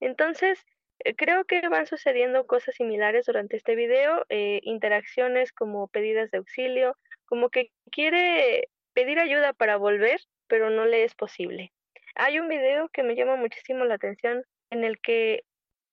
Entonces, 0.00 0.64
eh, 1.04 1.14
creo 1.14 1.44
que 1.44 1.68
van 1.68 1.86
sucediendo 1.86 2.46
cosas 2.46 2.74
similares 2.74 3.26
durante 3.26 3.56
este 3.56 3.74
video, 3.74 4.24
eh, 4.28 4.60
interacciones 4.62 5.52
como 5.52 5.88
pedidas 5.88 6.30
de 6.30 6.38
auxilio, 6.38 6.96
como 7.26 7.50
que 7.50 7.70
quiere 7.90 8.68
pedir 8.94 9.18
ayuda 9.18 9.52
para 9.52 9.76
volver, 9.76 10.20
pero 10.48 10.70
no 10.70 10.84
le 10.84 11.04
es 11.04 11.14
posible. 11.14 11.72
Hay 12.14 12.38
un 12.38 12.48
video 12.48 12.88
que 12.90 13.02
me 13.02 13.16
llama 13.16 13.36
muchísimo 13.36 13.84
la 13.84 13.94
atención 13.94 14.44
en 14.70 14.84
el 14.84 15.00
que 15.00 15.44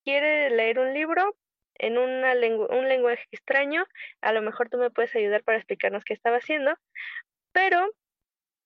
quiere 0.04 0.50
leer 0.50 0.78
un 0.78 0.92
libro, 0.94 1.34
en 1.80 1.98
una 1.98 2.32
un 2.32 2.88
lenguaje 2.88 3.24
extraño, 3.32 3.86
a 4.20 4.32
lo 4.32 4.42
mejor 4.42 4.68
tú 4.68 4.78
me 4.78 4.90
puedes 4.90 5.14
ayudar 5.16 5.42
para 5.42 5.58
explicarnos 5.58 6.04
qué 6.04 6.14
estaba 6.14 6.36
haciendo, 6.36 6.76
pero 7.52 7.90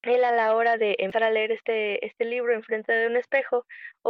él 0.02 0.24
a 0.24 0.32
la 0.32 0.54
hora 0.54 0.76
de 0.76 0.96
empezar 0.98 1.24
a 1.24 1.30
leer 1.30 1.52
este, 1.52 2.04
este 2.04 2.24
libro 2.24 2.52
enfrente 2.54 2.92
de 2.92 3.06
un 3.06 3.16
espejo, 3.16 3.66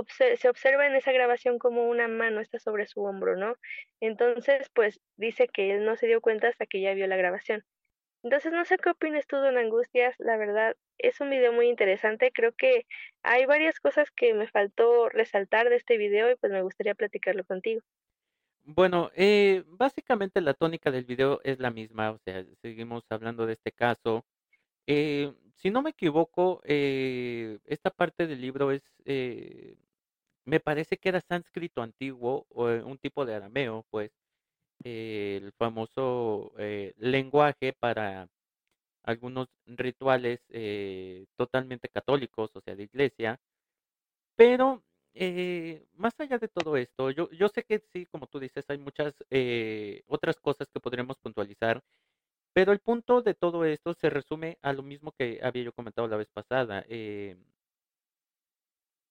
se 0.08 0.48
observa 0.48 0.86
en 0.86 0.96
esa 0.96 1.12
grabación 1.12 1.58
como 1.58 1.88
una 1.88 2.08
mano 2.08 2.40
está 2.40 2.58
sobre 2.58 2.86
su 2.86 3.02
hombro, 3.04 3.36
¿no? 3.36 3.54
Entonces, 4.00 4.68
pues 4.74 5.00
dice 5.16 5.48
que 5.48 5.72
él 5.72 5.84
no 5.84 5.96
se 5.96 6.06
dio 6.06 6.20
cuenta 6.20 6.48
hasta 6.48 6.66
que 6.66 6.80
ya 6.80 6.94
vio 6.94 7.06
la 7.06 7.16
grabación. 7.16 7.64
Entonces, 8.24 8.52
no 8.52 8.64
sé 8.64 8.78
qué 8.78 8.90
opinas 8.90 9.26
tú, 9.26 9.36
Don 9.36 9.58
Angustias, 9.58 10.14
la 10.18 10.36
verdad, 10.36 10.76
es 10.98 11.20
un 11.20 11.30
video 11.30 11.52
muy 11.52 11.68
interesante, 11.68 12.32
creo 12.32 12.52
que 12.52 12.86
hay 13.22 13.44
varias 13.46 13.78
cosas 13.80 14.10
que 14.10 14.34
me 14.34 14.48
faltó 14.48 15.10
resaltar 15.10 15.68
de 15.68 15.76
este 15.76 15.98
video 15.98 16.30
y 16.30 16.36
pues 16.36 16.50
me 16.50 16.62
gustaría 16.62 16.94
platicarlo 16.94 17.44
contigo. 17.44 17.82
Bueno, 18.66 19.10
eh, 19.14 19.62
básicamente 19.68 20.40
la 20.40 20.54
tónica 20.54 20.90
del 20.90 21.04
video 21.04 21.38
es 21.44 21.58
la 21.58 21.70
misma, 21.70 22.12
o 22.12 22.18
sea, 22.24 22.46
seguimos 22.62 23.04
hablando 23.10 23.44
de 23.44 23.52
este 23.54 23.72
caso. 23.72 24.24
Eh, 24.86 25.32
si 25.56 25.70
no 25.70 25.82
me 25.82 25.90
equivoco, 25.90 26.62
eh, 26.64 27.58
esta 27.66 27.90
parte 27.90 28.26
del 28.26 28.40
libro 28.40 28.72
es, 28.72 28.82
eh, 29.06 29.76
me 30.46 30.60
parece 30.60 30.98
que 30.98 31.10
era 31.10 31.20
sánscrito 31.22 31.82
antiguo 31.82 32.46
o 32.50 32.70
eh, 32.70 32.82
un 32.84 32.98
tipo 32.98 33.26
de 33.26 33.34
arameo, 33.36 33.86
pues, 33.90 34.12
el 34.84 35.52
famoso 35.58 36.52
lenguaje 36.98 37.72
para 37.74 38.28
algunos 39.04 39.48
rituales 39.66 40.40
totalmente 41.36 41.88
católicos, 41.90 42.50
o 42.54 42.60
sea, 42.62 42.76
de 42.76 42.84
iglesia, 42.84 43.40
pero 44.36 44.82
eh, 45.14 45.86
más 45.96 46.18
allá 46.18 46.38
de 46.38 46.48
todo 46.48 46.76
esto, 46.76 47.10
yo, 47.10 47.28
sé 47.48 47.64
que 47.64 47.78
sí, 47.92 48.06
como 48.06 48.26
tú 48.26 48.40
dices, 48.40 48.64
hay 48.68 48.78
muchas 48.78 49.14
eh, 49.30 50.02
otras 50.08 50.40
cosas 50.40 50.68
que 50.72 50.80
podremos 50.80 51.18
puntualizar, 51.18 51.82
pero 52.54 52.72
el 52.72 52.80
punto 52.80 53.22
de 53.22 53.34
todo 53.34 53.64
esto 53.64 53.94
se 53.94 54.10
resume 54.10 54.58
a 54.62 54.72
lo 54.72 54.82
mismo 54.82 55.12
que 55.12 55.40
había 55.42 55.64
yo 55.64 55.72
comentado 55.72 56.08
la 56.08 56.16
vez 56.16 56.28
pasada. 56.30 56.84
Eh, 56.88 57.36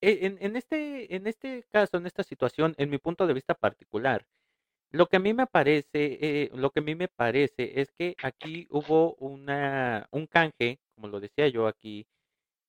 e, 0.01 0.37
en, 0.41 0.55
este, 0.55 1.15
en 1.15 1.27
este 1.27 1.63
caso, 1.71 1.97
en 1.97 2.05
esta 2.05 2.23
situación, 2.23 2.75
en 2.77 2.89
mi 2.89 2.97
punto 2.97 3.25
de 3.27 3.33
vista 3.33 3.53
particular, 3.55 4.25
lo 4.91 5.07
que 5.07 5.17
a 5.17 5.19
mí 5.19 5.33
me 5.33 5.47
parece, 5.47 6.49
lo 6.55 6.71
que 6.71 6.79
a 6.81 6.83
mí 6.83 6.95
me 6.95 7.07
parece 7.09 7.81
es 7.81 7.91
que 7.91 8.15
aquí 8.23 8.67
hubo 8.71 9.15
una, 9.15 10.07
un 10.11 10.27
canje, 10.27 10.79
como 10.95 11.07
lo 11.09 11.19
decía 11.19 11.47
yo 11.49 11.67
aquí, 11.67 12.07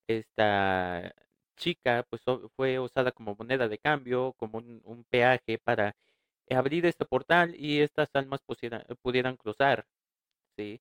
esta 0.08 1.14
chica 1.56 2.04
pues 2.10 2.22
fue 2.56 2.78
usada 2.78 3.12
como 3.12 3.34
moneda 3.36 3.68
de 3.68 3.78
cambio, 3.78 4.34
como 4.38 4.58
un, 4.58 4.82
peaje 5.10 5.58
para 5.58 5.94
abrir 6.50 6.86
este 6.86 7.04
portal 7.06 7.54
y 7.56 7.80
estas 7.80 8.10
almas 8.14 8.40
pudieran 9.02 9.36
cruzar, 9.36 9.86
¿sí? 10.56 10.80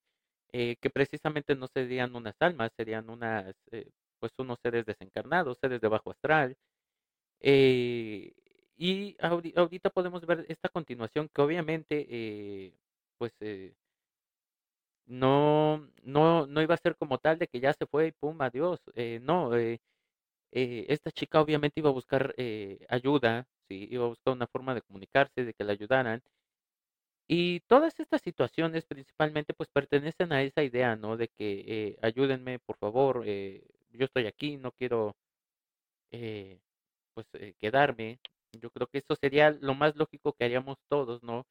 Eh, 0.54 0.78
que 0.82 0.90
precisamente 0.92 1.56
no 1.56 1.68
serían 1.68 2.16
unas 2.16 2.36
almas, 2.40 2.72
serían 2.78 3.10
unas, 3.10 3.56
eh, 3.72 3.90
pues 4.20 4.34
unos 4.38 4.60
seres 4.64 4.86
desencarnados, 4.86 5.58
seres 5.62 5.82
de 5.82 5.88
bajo 5.90 6.12
astral. 6.12 6.56
Eh, 7.42 8.34
y 8.78 9.16
ahori- 9.18 9.54
ahorita 9.58 9.90
podemos 9.92 10.26
ver 10.26 10.46
esta 10.50 10.70
continuación 10.70 11.30
que 11.34 11.42
obviamente, 11.42 12.74
pues 13.18 13.34
no, 15.06 15.90
no, 16.04 16.48
no 16.48 16.62
iba 16.62 16.76
a 16.76 16.78
ser 16.78 16.96
como 16.96 17.18
tal 17.20 17.38
de 17.40 17.48
que 17.48 17.60
ya 17.60 17.74
se 17.74 17.86
fue 17.86 18.08
y 18.08 18.12
pum, 18.12 18.42
adiós. 18.42 18.80
No, 19.22 19.52
eh, 20.54 20.86
esta 20.90 21.12
chica 21.12 21.42
obviamente 21.42 21.80
iba 21.82 21.90
a 21.90 21.94
buscar 21.94 22.34
eh, 22.38 22.86
ayuda, 22.90 23.48
sí, 23.70 23.88
iba 23.92 24.06
a 24.06 24.10
buscar 24.10 24.34
una 24.36 24.48
forma 24.48 24.76
de 24.76 24.82
comunicarse, 24.84 25.46
de 25.46 25.54
que 25.54 25.64
la 25.66 25.74
ayudaran. 25.74 26.22
Y 27.28 27.62
todas 27.62 28.00
estas 28.00 28.22
situaciones 28.22 28.86
principalmente 28.86 29.54
pues 29.54 29.70
pertenecen 29.70 30.32
a 30.34 30.44
esa 30.44 30.64
idea, 30.64 30.96
¿no? 30.96 31.18
De 31.18 31.30
que 31.30 31.64
eh, 31.68 31.98
ayúdenme, 32.02 32.60
por 32.60 32.78
favor, 32.78 33.24
eh, 33.26 33.66
yo 33.92 34.06
estoy 34.06 34.28
aquí, 34.28 34.58
no 34.58 34.72
quiero 34.72 35.16
eh, 36.12 36.60
pues 37.14 37.28
quedarme. 37.60 38.20
Yo 38.54 38.72
creo 38.72 38.88
que 38.88 39.00
eso 39.00 39.16
sería 39.22 39.52
lo 39.52 39.76
más 39.76 39.96
lógico 39.96 40.34
que 40.34 40.46
haríamos 40.46 40.78
todos, 40.90 41.24
¿no? 41.24 41.46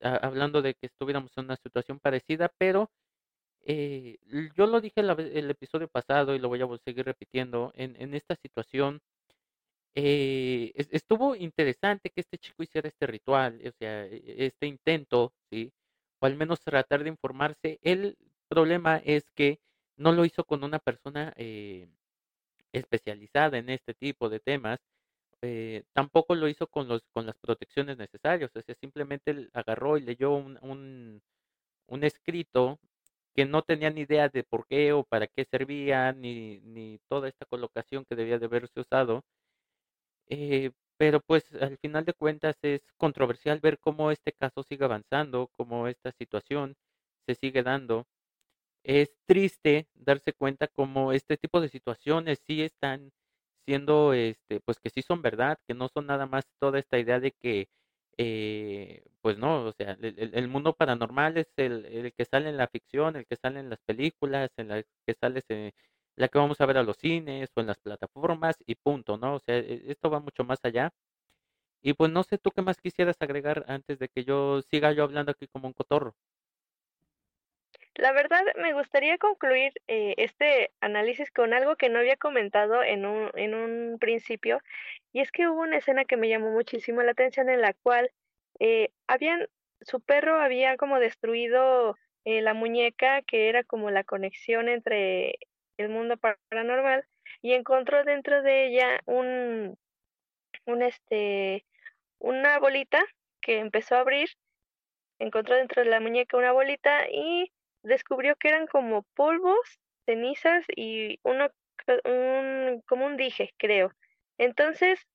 Hablando 0.00 0.62
de 0.62 0.74
que 0.74 0.86
estuviéramos 0.86 1.32
en 1.36 1.46
una 1.46 1.56
situación 1.56 1.98
parecida, 2.00 2.52
pero 2.58 2.90
eh, 3.66 4.18
yo 4.56 4.66
lo 4.66 4.80
dije 4.80 5.02
la 5.02 5.14
el 5.14 5.50
episodio 5.50 5.88
pasado 5.88 6.34
y 6.34 6.38
lo 6.38 6.48
voy 6.48 6.62
a 6.62 6.68
seguir 6.84 7.04
repitiendo, 7.06 7.72
en, 7.76 8.14
esta 8.14 8.36
situación 8.36 9.00
eh, 9.94 10.72
es- 10.74 10.88
estuvo 10.92 11.36
interesante 11.36 12.10
que 12.10 12.20
este 12.22 12.38
chico 12.38 12.62
hiciera 12.62 12.88
este 12.88 13.06
ritual, 13.06 13.60
o 13.66 13.72
sea, 13.78 14.06
e- 14.06 14.16
e- 14.16 14.46
este 14.46 14.66
intento, 14.66 15.34
¿sí? 15.50 15.72
O 16.20 16.26
al 16.26 16.36
menos 16.36 16.60
tratar 16.60 17.02
de 17.04 17.10
informarse. 17.10 17.78
El 17.82 18.16
problema 18.48 18.98
es 19.04 19.30
que 19.34 19.60
no 19.96 20.12
lo 20.12 20.24
hizo 20.24 20.44
con 20.44 20.64
una 20.64 20.78
persona 20.80 21.32
eh, 21.36 21.88
especializada 22.72 23.58
en 23.58 23.70
este 23.70 23.94
tipo 23.94 24.28
de 24.30 24.40
temas, 24.40 24.80
tampoco 25.92 26.34
lo 26.34 26.48
hizo 26.48 26.66
con 26.66 26.88
los 26.88 27.02
con 27.12 27.26
las 27.26 27.36
protecciones 27.38 27.96
necesarias, 27.98 28.50
o 28.54 28.62
sea, 28.62 28.74
simplemente 28.80 29.48
agarró 29.52 29.96
y 29.98 30.02
leyó 30.02 30.32
un, 30.34 30.58
un 31.86 32.04
escrito 32.04 32.78
que 33.34 33.44
no 33.46 33.62
tenía 33.62 33.90
ni 33.90 34.02
idea 34.02 34.28
de 34.28 34.44
por 34.44 34.66
qué 34.66 34.92
o 34.92 35.04
para 35.04 35.26
qué 35.26 35.44
servía, 35.44 36.12
ni, 36.12 36.60
ni 36.60 36.98
toda 37.08 37.28
esta 37.28 37.46
colocación 37.46 38.04
que 38.04 38.16
debía 38.16 38.38
de 38.38 38.46
haberse 38.46 38.80
usado 38.80 39.24
eh, 40.28 40.70
pero 40.96 41.20
pues 41.20 41.44
al 41.60 41.78
final 41.78 42.04
de 42.04 42.12
cuentas 42.14 42.56
es 42.62 42.82
controversial 42.96 43.60
ver 43.60 43.78
cómo 43.78 44.10
este 44.10 44.32
caso 44.32 44.62
sigue 44.62 44.84
avanzando, 44.84 45.48
cómo 45.52 45.88
esta 45.88 46.12
situación 46.12 46.76
se 47.26 47.34
sigue 47.34 47.62
dando. 47.62 48.06
Es 48.84 49.12
triste 49.26 49.88
darse 49.94 50.32
cuenta 50.34 50.68
cómo 50.68 51.12
este 51.12 51.36
tipo 51.38 51.60
de 51.60 51.68
situaciones 51.70 52.40
sí 52.46 52.62
están 52.62 53.12
siendo, 53.66 54.14
este, 54.14 54.60
pues 54.60 54.80
que 54.80 54.90
sí 54.90 55.02
son 55.02 55.22
verdad, 55.22 55.58
que 55.68 55.74
no 55.74 55.88
son 55.88 56.06
nada 56.06 56.26
más 56.26 56.46
toda 56.60 56.78
esta 56.80 56.98
idea 56.98 57.20
de 57.20 57.32
que, 57.32 57.68
eh, 58.18 59.04
pues 59.20 59.38
no, 59.38 59.64
o 59.66 59.72
sea, 59.72 59.96
el, 60.00 60.48
mundo 60.48 60.74
paranormal 60.74 61.36
es 61.38 61.48
el, 61.56 61.84
el 61.86 62.12
que 62.14 62.24
sale 62.24 62.48
en 62.50 62.56
la 62.56 62.68
ficción, 62.68 63.16
el 63.16 63.26
que 63.26 63.36
sale 63.36 63.60
en 63.60 63.70
las 63.70 63.80
películas, 63.82 64.50
en 64.56 64.68
la 64.68 64.82
que 65.06 65.14
sale 65.20 65.42
en 65.48 65.72
la 66.16 66.28
que 66.28 66.38
vamos 66.38 66.60
a 66.60 66.66
ver 66.66 66.78
a 66.78 66.82
los 66.82 66.96
cines 66.98 67.50
o 67.56 67.60
en 67.60 67.66
las 67.68 67.78
plataformas 67.78 68.56
y 68.66 68.74
punto, 68.76 69.16
¿no? 69.18 69.36
O 69.36 69.40
sea, 69.40 69.56
e- 69.58 69.84
esto 69.90 70.10
va 70.10 70.20
mucho 70.20 70.44
más 70.44 70.58
allá. 70.64 70.92
Y 71.82 71.94
pues 71.94 72.10
no 72.10 72.24
sé 72.24 72.38
tú 72.38 72.50
qué 72.50 72.62
más 72.62 72.78
quisieras 72.78 73.16
agregar 73.20 73.64
antes 73.68 73.98
de 74.00 74.08
que 74.08 74.24
yo 74.24 74.62
siga 74.62 74.92
yo 74.92 75.04
hablando 75.04 75.32
aquí 75.32 75.46
como 75.48 75.68
un 75.68 75.74
cotorro. 75.74 76.16
La 77.96 78.12
verdad, 78.12 78.42
me 78.56 78.72
gustaría 78.72 79.18
concluir 79.18 79.72
eh, 79.86 80.14
este 80.16 80.72
análisis 80.80 81.30
con 81.30 81.54
algo 81.54 81.76
que 81.76 81.88
no 81.88 82.00
había 82.00 82.16
comentado 82.16 82.82
en 82.82 83.06
un, 83.06 83.30
en 83.34 83.54
un 83.54 83.98
principio, 84.00 84.60
y 85.12 85.20
es 85.20 85.30
que 85.30 85.48
hubo 85.48 85.60
una 85.62 85.76
escena 85.78 86.04
que 86.04 86.16
me 86.16 86.28
llamó 86.28 86.50
muchísimo 86.50 87.02
la 87.02 87.12
atención 87.12 87.48
en 87.48 87.60
la 87.60 87.72
cual 87.72 88.10
eh, 88.58 88.90
habían, 89.06 89.48
su 89.80 90.00
perro 90.00 90.40
había 90.40 90.76
como 90.76 90.98
destruido 90.98 91.96
eh, 92.24 92.42
la 92.42 92.52
muñeca 92.54 93.22
que 93.22 93.48
era 93.48 93.62
como 93.64 93.90
la 93.90 94.02
conexión 94.02 94.68
entre 94.68 95.38
el 95.76 95.88
mundo 95.88 96.16
paranormal 96.16 97.04
y 97.42 97.52
encontró 97.52 98.04
dentro 98.04 98.42
de 98.42 98.66
ella 98.66 99.00
un, 99.06 99.78
un 100.66 100.82
este, 100.82 101.64
una 102.18 102.58
bolita 102.58 103.04
que 103.40 103.58
empezó 103.58 103.96
a 103.96 104.00
abrir 104.00 104.30
encontró 105.18 105.56
dentro 105.56 105.82
de 105.82 105.90
la 105.90 106.00
muñeca 106.00 106.36
una 106.36 106.52
bolita 106.52 107.08
y 107.10 107.52
descubrió 107.84 108.36
que 108.36 108.48
eran 108.48 108.66
como 108.66 109.04
polvos, 109.14 109.58
cenizas 110.06 110.64
y 110.74 111.20
uno 111.22 111.48
un, 112.04 112.82
como 112.86 113.06
un 113.06 113.16
dije, 113.16 113.54
creo. 113.58 113.92
Entonces, 114.38 115.06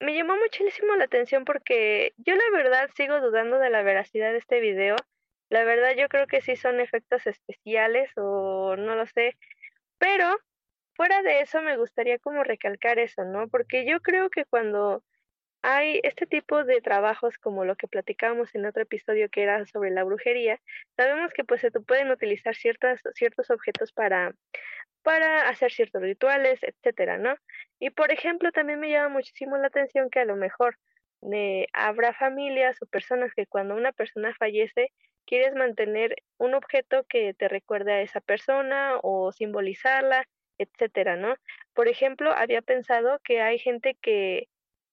me 0.00 0.14
llamó 0.14 0.36
muchísimo 0.36 0.94
la 0.96 1.04
atención 1.04 1.44
porque 1.44 2.12
yo 2.16 2.34
la 2.34 2.50
verdad 2.52 2.90
sigo 2.94 3.20
dudando 3.20 3.58
de 3.58 3.70
la 3.70 3.82
veracidad 3.82 4.32
de 4.32 4.38
este 4.38 4.60
video. 4.60 4.96
La 5.50 5.64
verdad 5.64 5.94
yo 5.96 6.08
creo 6.08 6.26
que 6.26 6.40
sí 6.40 6.56
son 6.56 6.80
efectos 6.80 7.26
especiales 7.26 8.10
o 8.16 8.76
no 8.76 8.94
lo 8.94 9.06
sé, 9.06 9.36
pero 9.98 10.38
fuera 10.94 11.22
de 11.22 11.40
eso 11.40 11.60
me 11.62 11.76
gustaría 11.76 12.18
como 12.18 12.44
recalcar 12.44 12.98
eso, 12.98 13.24
¿no? 13.24 13.48
Porque 13.48 13.84
yo 13.86 14.00
creo 14.00 14.30
que 14.30 14.44
cuando 14.44 15.02
hay 15.62 16.00
este 16.04 16.26
tipo 16.26 16.64
de 16.64 16.80
trabajos 16.80 17.36
como 17.38 17.64
lo 17.64 17.76
que 17.76 17.88
platicábamos 17.88 18.54
en 18.54 18.66
otro 18.66 18.82
episodio 18.82 19.28
que 19.28 19.42
era 19.42 19.66
sobre 19.66 19.90
la 19.90 20.04
brujería. 20.04 20.60
Sabemos 20.96 21.32
que 21.32 21.44
pues 21.44 21.60
se 21.60 21.70
pueden 21.70 22.10
utilizar 22.10 22.54
ciertas, 22.54 23.00
ciertos 23.14 23.50
objetos 23.50 23.92
para, 23.92 24.34
para 25.02 25.48
hacer 25.48 25.72
ciertos 25.72 26.02
rituales, 26.02 26.60
etcétera, 26.62 27.18
¿no? 27.18 27.36
Y 27.78 27.90
por 27.90 28.12
ejemplo, 28.12 28.52
también 28.52 28.80
me 28.80 28.90
llama 28.90 29.10
muchísimo 29.10 29.56
la 29.58 29.68
atención 29.68 30.10
que 30.10 30.20
a 30.20 30.24
lo 30.24 30.36
mejor 30.36 30.76
eh, 31.32 31.66
habrá 31.72 32.14
familias 32.14 32.76
o 32.80 32.86
personas 32.86 33.32
que 33.34 33.46
cuando 33.46 33.74
una 33.76 33.92
persona 33.92 34.34
fallece 34.38 34.92
quieres 35.26 35.54
mantener 35.54 36.16
un 36.38 36.54
objeto 36.54 37.04
que 37.08 37.34
te 37.34 37.48
recuerde 37.48 37.92
a 37.92 38.02
esa 38.02 38.20
persona 38.20 38.98
o 39.02 39.30
simbolizarla, 39.32 40.24
etcétera, 40.58 41.16
¿no? 41.16 41.36
Por 41.74 41.88
ejemplo, 41.88 42.32
había 42.32 42.62
pensado 42.62 43.20
que 43.24 43.40
hay 43.40 43.58
gente 43.58 43.96
que 44.00 44.48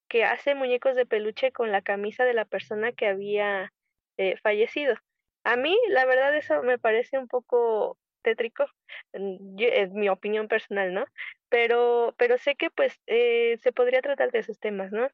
que 0.07 0.23
hace 0.23 0.55
muñecos 0.55 0.95
de 0.95 1.05
peluche 1.05 1.51
con 1.51 1.71
la 1.71 1.81
camisa 1.81 2.25
de 2.25 2.33
la 2.33 2.45
persona 2.45 2.91
que 2.91 3.07
había 3.07 3.73
eh, 4.17 4.37
fallecido. 4.37 4.95
A 5.43 5.55
mí, 5.55 5.77
la 5.89 6.05
verdad, 6.05 6.35
eso 6.35 6.63
me 6.63 6.77
parece 6.77 7.17
un 7.17 7.27
poco 7.27 7.97
tétrico, 8.21 8.65
mm, 9.13 9.55
es 9.59 9.91
mi 9.91 10.09
opinión 10.09 10.47
personal, 10.47 10.93
¿no? 10.93 11.05
Pero, 11.49 12.13
pero 12.17 12.37
sé 12.37 12.55
que 12.55 12.69
pues 12.69 12.99
eh, 13.07 13.57
se 13.61 13.71
podría 13.71 14.01
tratar 14.01 14.31
de 14.31 14.39
esos 14.39 14.59
temas, 14.59 14.91
¿no? 14.91 15.07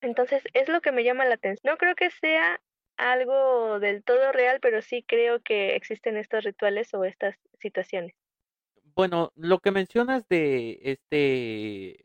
Entonces, 0.00 0.42
es 0.52 0.68
lo 0.68 0.80
que 0.80 0.92
me 0.92 1.04
llama 1.04 1.24
la 1.24 1.34
atención. 1.34 1.72
No 1.72 1.78
creo 1.78 1.94
que 1.94 2.10
sea 2.10 2.60
algo 2.96 3.80
del 3.80 4.04
todo 4.04 4.32
real, 4.32 4.58
pero 4.60 4.82
sí 4.82 5.04
creo 5.06 5.40
que 5.40 5.74
existen 5.76 6.16
estos 6.16 6.44
rituales 6.44 6.92
o 6.94 7.04
estas 7.04 7.36
situaciones. 7.58 8.14
Bueno, 8.94 9.32
lo 9.36 9.60
que 9.60 9.70
mencionas 9.70 10.28
de 10.28 10.78
este 10.82 12.04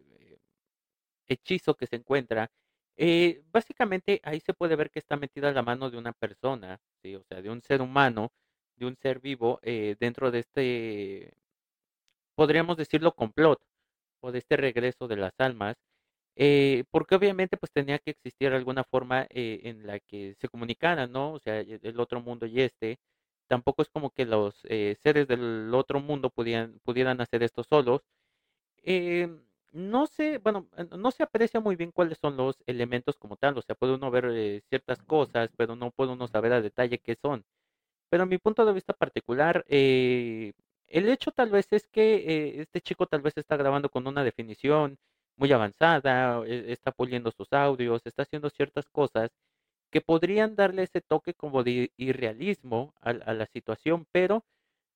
hechizo 1.34 1.76
que 1.76 1.88
se 1.88 1.98
encuentra, 1.98 2.52
eh, 2.98 3.44
básicamente 3.52 4.22
ahí 4.24 4.40
se 4.42 4.54
puede 4.54 4.76
ver 4.76 4.92
que 4.92 5.00
está 5.00 5.18
metida 5.18 5.52
la 5.52 5.64
mano 5.64 5.90
de 5.92 5.98
una 5.98 6.14
persona, 6.14 6.80
¿sí? 7.04 7.16
O 7.16 7.24
sea, 7.24 7.42
de 7.42 7.50
un 7.50 7.62
ser 7.62 7.82
humano, 7.82 8.32
de 8.76 8.86
un 8.88 8.96
ser 8.98 9.20
vivo, 9.20 9.60
eh, 9.64 9.96
dentro 10.00 10.32
de 10.32 10.40
este, 10.40 11.34
podríamos 12.36 12.78
decirlo, 12.78 13.14
complot, 13.16 13.60
o 14.22 14.32
de 14.32 14.40
este 14.40 14.58
regreso 14.58 15.08
de 15.08 15.18
las 15.18 15.34
almas, 15.40 15.76
eh, 16.38 16.86
porque 16.92 17.16
obviamente 17.16 17.58
pues 17.58 17.72
tenía 17.74 18.00
que 18.00 18.12
existir 18.12 18.54
alguna 18.54 18.84
forma 18.86 19.28
en 19.32 19.88
la 19.88 20.00
que 20.02 20.36
se 20.40 20.50
comunicaran, 20.50 21.12
¿no? 21.12 21.34
O 21.34 21.40
sea, 21.40 21.62
e- 21.62 21.80
el 21.84 22.00
otro 22.00 22.22
mundo 22.22 22.46
y 22.48 22.62
este. 22.62 23.00
tampoco 23.50 23.82
es 23.84 23.90
como 23.90 24.12
que 24.12 24.26
los 24.26 24.56
seres 25.04 25.28
del 25.28 25.72
otro 25.76 26.00
mundo 26.02 26.30
pudieran, 26.32 26.80
pudieran 26.84 27.22
hacer 27.22 27.44
esto 27.44 27.64
solos. 27.64 28.02
No 29.74 30.08
sé, 30.08 30.40
bueno, 30.40 30.70
eh, 30.78 30.88
no 30.98 31.12
se 31.12 31.24
aprecia 31.24 31.60
muy 31.62 31.76
bien 31.76 31.92
cuáles 31.92 32.20
son 32.20 32.38
los 32.38 32.64
elementos 32.68 33.18
como 33.18 33.38
tal, 33.38 33.58
o 33.58 33.62
sea, 33.64 33.76
puede 33.76 33.96
uno 33.96 34.12
ver 34.12 34.26
eh, 34.32 34.62
ciertas 34.70 35.02
cosas, 35.04 35.52
pero 35.58 35.76
no 35.76 35.92
puede 35.92 36.14
uno 36.14 36.28
saber 36.28 36.54
a 36.54 36.62
detalle 36.62 37.00
qué 37.00 37.16
son. 37.22 37.46
Pero 38.10 38.24
a 38.24 38.26
mi 38.28 38.38
punto 38.38 38.66
de 38.66 38.74
vista 38.74 38.94
particular, 38.94 39.66
eh, 39.68 40.54
el 40.88 41.10
hecho 41.10 41.32
tal 41.32 41.50
vez 41.52 41.68
es 41.72 41.88
que 41.88 42.16
eh, 42.16 42.62
este 42.62 42.82
chico 42.82 43.08
tal 43.08 43.22
vez 43.22 43.38
está 43.38 43.58
grabando 43.58 43.90
con 43.90 44.08
una 44.08 44.24
definición 44.24 44.98
muy 45.38 45.52
avanzada, 45.52 46.46
está 46.48 46.92
puliendo 46.92 47.32
sus 47.32 47.52
audios, 47.54 48.02
está 48.06 48.24
haciendo 48.24 48.50
ciertas 48.52 48.88
cosas 48.90 49.32
que 49.92 50.02
podrían 50.02 50.56
darle 50.56 50.84
ese 50.84 51.02
toque 51.02 51.34
como 51.34 51.64
de 51.64 51.92
irrealismo 51.98 52.94
a, 53.02 53.12
a 53.12 53.34
la 53.34 53.46
situación, 53.48 54.08
pero 54.12 54.46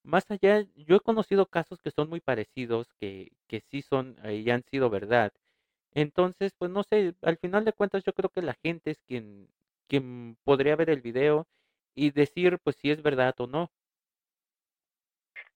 más 0.07 0.31
allá, 0.31 0.65
yo 0.75 0.97
he 0.97 1.01
conocido 1.01 1.47
casos 1.47 1.81
que 1.81 1.91
son 1.91 2.09
muy 2.09 2.21
parecidos, 2.21 2.93
que, 2.99 3.33
que 3.47 3.61
sí 3.61 3.81
son 3.83 4.17
eh, 4.23 4.35
y 4.37 4.49
han 4.51 4.63
sido 4.63 4.89
verdad. 4.89 5.33
Entonces, 5.93 6.53
pues 6.57 6.71
no 6.71 6.83
sé, 6.83 7.15
al 7.23 7.37
final 7.37 7.65
de 7.65 7.73
cuentas 7.73 8.03
yo 8.05 8.13
creo 8.13 8.29
que 8.31 8.41
la 8.43 8.55
gente 8.63 8.91
es 8.91 9.01
quien, 9.03 9.49
quien 9.87 10.37
podría 10.45 10.75
ver 10.77 10.89
el 10.91 11.01
video 11.01 11.47
y 11.95 12.11
decir 12.11 12.59
pues 12.63 12.77
si 12.77 12.91
es 12.91 13.03
verdad 13.03 13.35
o 13.39 13.47
no. 13.47 13.71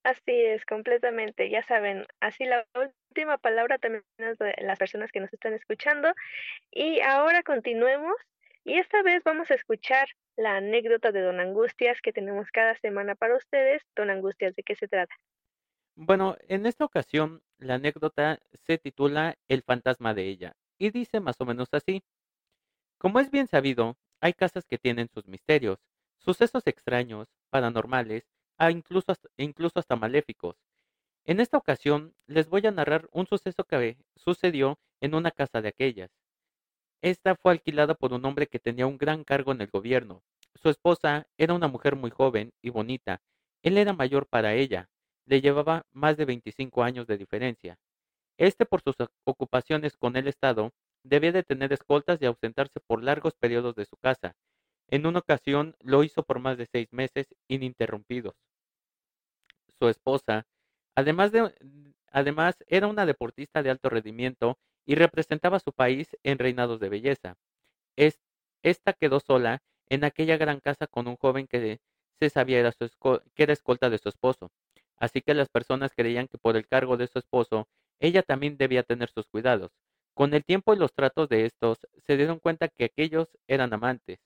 Así 0.03 0.21
es, 0.45 0.65
completamente. 0.65 1.49
Ya 1.49 1.63
saben, 1.63 2.05
así 2.19 2.45
la 2.45 2.65
última 2.75 3.37
palabra 3.37 3.77
también 3.77 4.03
es 4.17 4.37
de 4.39 4.55
las 4.61 4.79
personas 4.79 5.11
que 5.11 5.19
nos 5.19 5.31
están 5.33 5.53
escuchando. 5.53 6.13
Y 6.71 7.01
ahora 7.01 7.43
continuemos. 7.43 8.15
Y 8.63 8.77
esta 8.77 9.01
vez 9.01 9.23
vamos 9.23 9.49
a 9.49 9.55
escuchar 9.55 10.07
la 10.37 10.57
anécdota 10.57 11.11
de 11.11 11.21
Don 11.21 11.39
Angustias 11.39 11.99
que 12.01 12.13
tenemos 12.13 12.51
cada 12.51 12.75
semana 12.75 13.15
para 13.15 13.35
ustedes. 13.35 13.81
Don 13.95 14.09
Angustias, 14.09 14.55
¿de 14.55 14.63
qué 14.63 14.75
se 14.75 14.87
trata? 14.87 15.15
Bueno, 15.95 16.37
en 16.47 16.65
esta 16.65 16.85
ocasión 16.85 17.41
la 17.57 17.75
anécdota 17.75 18.39
se 18.53 18.77
titula 18.77 19.35
El 19.47 19.63
fantasma 19.63 20.13
de 20.13 20.27
ella 20.27 20.55
y 20.77 20.91
dice 20.91 21.19
más 21.19 21.39
o 21.39 21.45
menos 21.45 21.69
así. 21.73 22.03
Como 22.97 23.19
es 23.19 23.31
bien 23.31 23.47
sabido, 23.47 23.97
hay 24.19 24.33
casas 24.33 24.65
que 24.65 24.77
tienen 24.77 25.09
sus 25.09 25.27
misterios, 25.27 25.79
sucesos 26.17 26.67
extraños, 26.67 27.27
paranormales, 27.49 28.27
e 28.59 28.71
incluso 28.71 29.11
hasta, 29.11 29.27
incluso 29.37 29.79
hasta 29.79 29.95
maléficos. 29.95 30.55
En 31.25 31.39
esta 31.39 31.57
ocasión 31.57 32.13
les 32.27 32.47
voy 32.47 32.65
a 32.67 32.71
narrar 32.71 33.09
un 33.11 33.25
suceso 33.25 33.63
que 33.63 33.97
sucedió 34.15 34.79
en 35.01 35.15
una 35.15 35.31
casa 35.31 35.61
de 35.61 35.69
aquellas. 35.69 36.11
Esta 37.01 37.35
fue 37.35 37.53
alquilada 37.53 37.95
por 37.95 38.13
un 38.13 38.23
hombre 38.25 38.47
que 38.47 38.59
tenía 38.59 38.85
un 38.85 38.97
gran 38.97 39.23
cargo 39.23 39.51
en 39.51 39.61
el 39.61 39.67
gobierno. 39.67 40.21
Su 40.55 40.69
esposa 40.69 41.27
era 41.37 41.55
una 41.55 41.67
mujer 41.67 41.95
muy 41.95 42.11
joven 42.11 42.53
y 42.61 42.69
bonita. 42.69 43.21
Él 43.63 43.77
era 43.77 43.93
mayor 43.93 44.27
para 44.27 44.53
ella. 44.53 44.87
Le 45.25 45.41
llevaba 45.41 45.85
más 45.91 46.17
de 46.17 46.25
25 46.25 46.83
años 46.83 47.07
de 47.07 47.17
diferencia. 47.17 47.79
Este, 48.37 48.65
por 48.65 48.81
sus 48.81 48.95
ocupaciones 49.23 49.97
con 49.97 50.15
el 50.15 50.27
Estado, 50.27 50.73
debía 51.03 51.31
de 51.31 51.43
tener 51.43 51.73
escoltas 51.73 52.21
y 52.21 52.25
ausentarse 52.25 52.79
por 52.79 53.03
largos 53.03 53.33
periodos 53.35 53.75
de 53.75 53.85
su 53.85 53.97
casa. 53.97 54.35
En 54.87 55.07
una 55.07 55.19
ocasión 55.19 55.75
lo 55.79 56.03
hizo 56.03 56.23
por 56.23 56.39
más 56.39 56.57
de 56.57 56.67
seis 56.71 56.87
meses 56.91 57.33
ininterrumpidos. 57.47 58.35
Su 59.79 59.89
esposa, 59.89 60.45
además 60.95 61.31
de, 61.31 61.51
además 62.11 62.57
era 62.67 62.87
una 62.87 63.05
deportista 63.07 63.63
de 63.63 63.71
alto 63.71 63.89
rendimiento 63.89 64.59
y 64.85 64.95
representaba 64.95 65.57
a 65.57 65.61
su 65.61 65.73
país 65.73 66.17
en 66.23 66.39
reinados 66.39 66.79
de 66.79 66.89
belleza. 66.89 67.35
Es- 67.97 68.19
esta 68.63 68.93
quedó 68.93 69.19
sola 69.19 69.61
en 69.89 70.03
aquella 70.03 70.37
gran 70.37 70.59
casa 70.59 70.87
con 70.87 71.07
un 71.07 71.15
joven 71.17 71.47
que 71.47 71.79
se 72.19 72.29
sabía 72.29 72.59
era 72.59 72.71
su 72.71 72.89
que 73.35 73.43
era 73.43 73.53
escolta 73.53 73.89
de 73.89 73.97
su 73.97 74.09
esposo. 74.09 74.51
Así 74.97 75.21
que 75.21 75.33
las 75.33 75.49
personas 75.49 75.93
creían 75.95 76.27
que 76.27 76.37
por 76.37 76.55
el 76.57 76.67
cargo 76.67 76.97
de 76.97 77.07
su 77.07 77.19
esposo, 77.19 77.67
ella 77.99 78.23
también 78.23 78.57
debía 78.57 78.83
tener 78.83 79.09
sus 79.09 79.27
cuidados. 79.27 79.71
Con 80.13 80.33
el 80.33 80.43
tiempo 80.45 80.73
y 80.73 80.77
los 80.77 80.93
tratos 80.93 81.29
de 81.29 81.45
estos, 81.45 81.79
se 82.05 82.17
dieron 82.17 82.39
cuenta 82.39 82.67
que 82.69 82.85
aquellos 82.85 83.29
eran 83.47 83.73
amantes. 83.73 84.19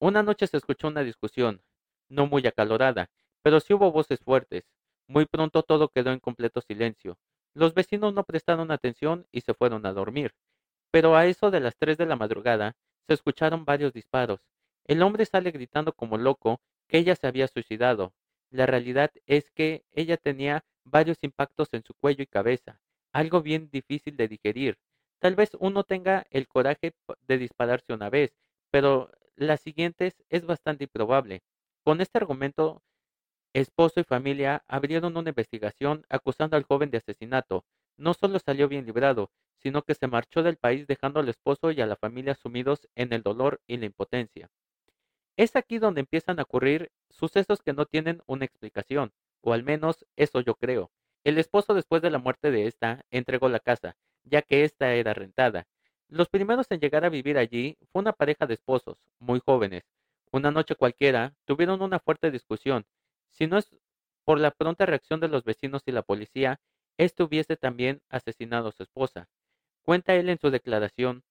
Una 0.00 0.22
noche 0.22 0.46
se 0.46 0.56
escuchó 0.56 0.86
una 0.88 1.02
discusión, 1.02 1.62
no 2.08 2.26
muy 2.28 2.46
acalorada, 2.46 3.08
pero 3.42 3.58
sí 3.60 3.74
hubo 3.74 3.90
voces 3.92 4.20
fuertes. 4.20 4.64
Muy 5.08 5.26
pronto 5.26 5.62
todo 5.64 5.88
quedó 5.88 6.12
en 6.12 6.20
completo 6.20 6.60
silencio. 6.60 7.18
Los 7.54 7.74
vecinos 7.74 8.12
no 8.12 8.24
prestaron 8.24 8.70
atención 8.70 9.26
y 9.32 9.40
se 9.42 9.54
fueron 9.54 9.86
a 9.86 9.92
dormir. 9.92 10.34
Pero 10.90 11.16
a 11.16 11.26
eso 11.26 11.50
de 11.50 11.60
las 11.60 11.76
tres 11.76 11.96
de 11.96 12.06
la 12.06 12.16
madrugada 12.16 12.76
se 13.06 13.14
escucharon 13.14 13.64
varios 13.64 13.92
disparos. 13.92 14.40
El 14.84 15.02
hombre 15.02 15.24
sale 15.24 15.50
gritando 15.50 15.92
como 15.92 16.18
loco 16.18 16.60
que 16.88 16.98
ella 16.98 17.16
se 17.16 17.26
había 17.26 17.48
suicidado. 17.48 18.12
La 18.50 18.66
realidad 18.66 19.10
es 19.26 19.50
que 19.50 19.84
ella 19.92 20.16
tenía 20.16 20.64
varios 20.84 21.18
impactos 21.22 21.68
en 21.72 21.82
su 21.84 21.94
cuello 21.94 22.22
y 22.22 22.26
cabeza, 22.26 22.80
algo 23.12 23.42
bien 23.42 23.70
difícil 23.70 24.16
de 24.16 24.28
digerir. 24.28 24.78
Tal 25.18 25.34
vez 25.34 25.50
uno 25.58 25.84
tenga 25.84 26.26
el 26.30 26.46
coraje 26.46 26.92
de 27.26 27.38
dispararse 27.38 27.92
una 27.92 28.10
vez, 28.10 28.36
pero 28.70 29.10
las 29.36 29.60
siguientes 29.60 30.22
es 30.28 30.44
bastante 30.44 30.84
improbable. 30.84 31.42
Con 31.82 32.00
este 32.00 32.18
argumento 32.18 32.82
Esposo 33.54 34.00
y 34.00 34.04
familia 34.04 34.64
abrieron 34.66 35.16
una 35.16 35.28
investigación 35.28 36.04
acusando 36.08 36.56
al 36.56 36.64
joven 36.64 36.90
de 36.90 36.98
asesinato. 36.98 37.64
No 37.96 38.12
solo 38.12 38.40
salió 38.40 38.66
bien 38.66 38.84
librado, 38.84 39.30
sino 39.62 39.82
que 39.82 39.94
se 39.94 40.08
marchó 40.08 40.42
del 40.42 40.56
país 40.56 40.88
dejando 40.88 41.20
al 41.20 41.28
esposo 41.28 41.70
y 41.70 41.80
a 41.80 41.86
la 41.86 41.94
familia 41.94 42.34
sumidos 42.34 42.88
en 42.96 43.12
el 43.12 43.22
dolor 43.22 43.60
y 43.68 43.76
la 43.76 43.86
impotencia. 43.86 44.50
Es 45.36 45.54
aquí 45.54 45.78
donde 45.78 46.00
empiezan 46.00 46.40
a 46.40 46.42
ocurrir 46.42 46.90
sucesos 47.10 47.62
que 47.62 47.72
no 47.72 47.86
tienen 47.86 48.22
una 48.26 48.44
explicación, 48.44 49.12
o 49.40 49.52
al 49.52 49.62
menos 49.62 50.04
eso 50.16 50.40
yo 50.40 50.56
creo. 50.56 50.90
El 51.22 51.38
esposo 51.38 51.74
después 51.74 52.02
de 52.02 52.10
la 52.10 52.18
muerte 52.18 52.50
de 52.50 52.66
esta 52.66 53.04
entregó 53.12 53.48
la 53.48 53.60
casa, 53.60 53.96
ya 54.24 54.42
que 54.42 54.64
ésta 54.64 54.94
era 54.94 55.14
rentada. 55.14 55.68
Los 56.08 56.28
primeros 56.28 56.66
en 56.70 56.80
llegar 56.80 57.04
a 57.04 57.08
vivir 57.08 57.38
allí 57.38 57.78
fue 57.92 58.02
una 58.02 58.12
pareja 58.12 58.48
de 58.48 58.54
esposos, 58.54 58.98
muy 59.20 59.38
jóvenes. 59.38 59.84
Una 60.32 60.50
noche 60.50 60.74
cualquiera 60.74 61.36
tuvieron 61.44 61.82
una 61.82 62.00
fuerte 62.00 62.32
discusión. 62.32 62.84
Si 63.34 63.48
no 63.48 63.58
es 63.58 63.68
por 64.24 64.38
la 64.38 64.52
pronta 64.52 64.86
reacción 64.86 65.20
de 65.20 65.28
los 65.28 65.44
vecinos 65.44 65.82
y 65.86 65.92
la 65.92 66.02
policía, 66.02 66.60
éste 66.96 67.24
hubiese 67.24 67.56
también 67.56 68.00
asesinado 68.08 68.68
a 68.68 68.72
su 68.72 68.84
esposa. 68.84 69.28
Cuenta 69.82 70.14
él 70.14 70.28
en 70.28 70.38
su 70.38 70.50
declaración 70.50 71.24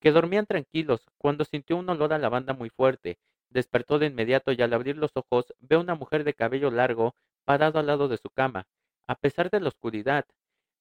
que 0.00 0.10
dormían 0.10 0.46
tranquilos 0.46 1.06
cuando 1.16 1.44
sintió 1.44 1.76
un 1.76 1.88
olor 1.88 2.12
a 2.12 2.18
lavanda 2.18 2.52
muy 2.52 2.70
fuerte. 2.70 3.18
Despertó 3.50 4.00
de 4.00 4.06
inmediato 4.06 4.50
y 4.50 4.60
al 4.62 4.72
abrir 4.74 4.96
los 4.98 5.12
ojos 5.14 5.54
ve 5.60 5.76
a 5.76 5.78
una 5.78 5.94
mujer 5.94 6.24
de 6.24 6.34
cabello 6.34 6.70
largo 6.72 7.14
parado 7.44 7.78
al 7.78 7.86
lado 7.86 8.08
de 8.08 8.18
su 8.18 8.30
cama. 8.30 8.66
A 9.06 9.14
pesar 9.14 9.48
de 9.48 9.60
la 9.60 9.68
oscuridad, 9.68 10.26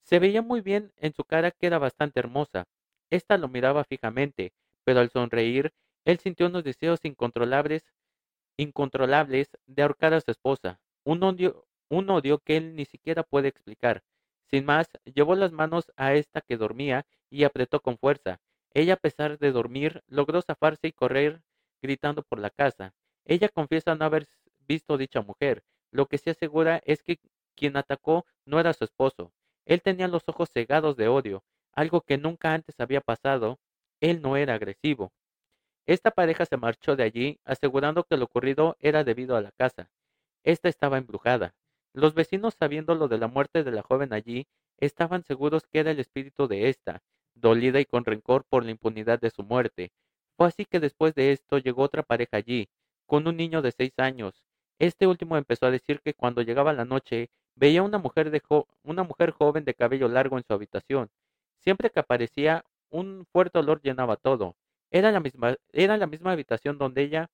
se 0.02 0.20
veía 0.20 0.42
muy 0.42 0.62
bien 0.62 0.92
en 0.98 1.14
su 1.14 1.24
cara 1.24 1.52
que 1.52 1.68
era 1.68 1.78
bastante 1.78 2.20
hermosa. 2.20 2.66
Esta 3.12 3.38
lo 3.38 3.48
miraba 3.48 3.84
fijamente, 3.84 4.54
pero 4.84 5.02
al 5.02 5.12
sonreír, 5.12 5.72
él 6.04 6.18
sintió 6.18 6.48
unos 6.48 6.64
deseos 6.64 7.06
incontrolables 7.06 7.86
incontrolables 8.58 9.50
de 9.66 9.84
ahorcar 9.84 10.14
a 10.14 10.22
su 10.22 10.32
esposa, 10.32 10.80
un 11.04 11.24
odio, 11.24 11.66
un 11.90 12.10
odio 12.10 12.40
que 12.40 12.58
él 12.58 12.76
ni 12.76 12.86
siquiera 12.86 13.24
puede 13.24 13.50
explicar. 13.50 14.04
Sin 14.50 14.66
más, 14.66 14.88
llevó 15.06 15.36
las 15.36 15.52
manos 15.52 15.92
a 15.96 16.14
esta 16.14 16.42
que 16.42 16.58
dormía 16.58 17.06
y 17.30 17.44
apretó 17.44 17.82
con 17.82 17.98
fuerza. 17.98 18.40
Ella, 18.74 18.96
a 18.96 18.98
pesar 18.98 19.38
de 19.40 19.52
dormir, 19.52 20.04
logró 20.08 20.42
zafarse 20.42 20.88
y 20.88 20.92
correr 20.92 21.42
gritando 21.82 22.24
por 22.24 22.40
la 22.40 22.50
casa. 22.50 22.94
Ella 23.26 23.50
confiesa 23.50 23.96
no 23.96 24.06
haber 24.06 24.28
visto 24.68 24.98
dicha 24.98 25.22
mujer. 25.22 25.64
Lo 25.92 26.08
que 26.08 26.18
se 26.18 26.32
asegura 26.32 26.82
es 26.86 27.04
que 27.04 27.20
quien 27.56 27.78
atacó 27.78 28.26
no 28.46 28.60
era 28.60 28.74
su 28.74 28.84
esposo. 28.84 29.34
Él 29.66 29.82
tenía 29.82 30.08
los 30.08 30.24
ojos 30.28 30.50
cegados 30.52 30.98
de 30.98 31.08
odio, 31.08 31.44
algo 31.74 32.02
que 32.02 32.18
nunca 32.18 32.54
antes 32.54 32.80
había 32.80 33.02
pasado. 33.02 33.60
Él 34.00 34.22
no 34.22 34.38
era 34.38 34.56
agresivo. 34.56 35.14
Esta 35.86 36.12
pareja 36.12 36.46
se 36.46 36.58
marchó 36.58 36.96
de 36.96 37.04
allí, 37.04 37.40
asegurando 37.44 38.04
que 38.04 38.16
lo 38.16 38.26
ocurrido 38.26 38.78
era 38.80 39.04
debido 39.04 39.36
a 39.36 39.42
la 39.42 39.52
casa. 39.52 39.90
Esta 40.44 40.70
estaba 40.70 40.98
embrujada. 40.98 41.56
Los 41.94 42.14
vecinos, 42.14 42.56
sabiendo 42.58 42.96
lo 42.96 43.08
de 43.08 43.18
la 43.18 43.28
muerte 43.28 43.64
de 43.64 43.72
la 43.72 43.84
joven 43.84 44.14
allí, 44.14 44.48
estaban 44.78 45.24
seguros 45.24 45.68
que 45.68 45.80
era 45.80 45.92
el 45.92 46.00
espíritu 46.00 46.48
de 46.48 46.70
ésta, 46.70 47.02
dolida 47.36 47.80
y 47.80 47.86
con 47.86 48.06
rencor 48.06 48.46
por 48.46 48.64
la 48.64 48.72
impunidad 48.72 49.20
de 49.20 49.30
su 49.30 49.44
muerte. 49.44 49.92
Fue 50.38 50.48
así 50.48 50.66
que 50.66 50.80
después 50.80 51.14
de 51.16 51.32
esto 51.32 51.58
llegó 51.58 51.84
otra 51.84 52.04
pareja 52.04 52.38
allí, 52.38 52.70
con 53.06 53.28
un 53.28 53.38
niño 53.38 53.62
de 53.62 53.72
seis 53.72 53.94
años. 53.98 54.44
Este 54.80 55.06
último 55.06 55.38
empezó 55.38 55.66
a 55.66 55.72
decir 55.72 56.00
que 56.02 56.14
cuando 56.14 56.42
llegaba 56.42 56.74
la 56.74 56.86
noche 56.86 57.30
veía 57.56 57.84
una 57.84 57.98
mujer, 57.98 58.32
de 58.32 58.42
una 58.84 59.04
mujer 59.04 59.32
joven 59.32 59.66
de 59.66 59.74
cabello 59.74 60.08
largo 60.08 60.38
en 60.38 60.44
su 60.46 60.54
habitación. 60.54 61.10
Siempre 61.60 61.90
que 61.90 62.00
aparecía, 62.00 62.66
un 62.90 63.26
fuerte 63.32 63.60
olor 63.60 63.82
llenaba 63.82 64.16
todo. 64.18 64.56
Era 64.94 65.12
la 65.12 65.20
misma, 65.20 65.58
era 65.74 65.98
la 65.98 66.08
misma 66.08 66.32
habitación 66.32 66.78
donde 66.78 67.02
ella 67.02 67.30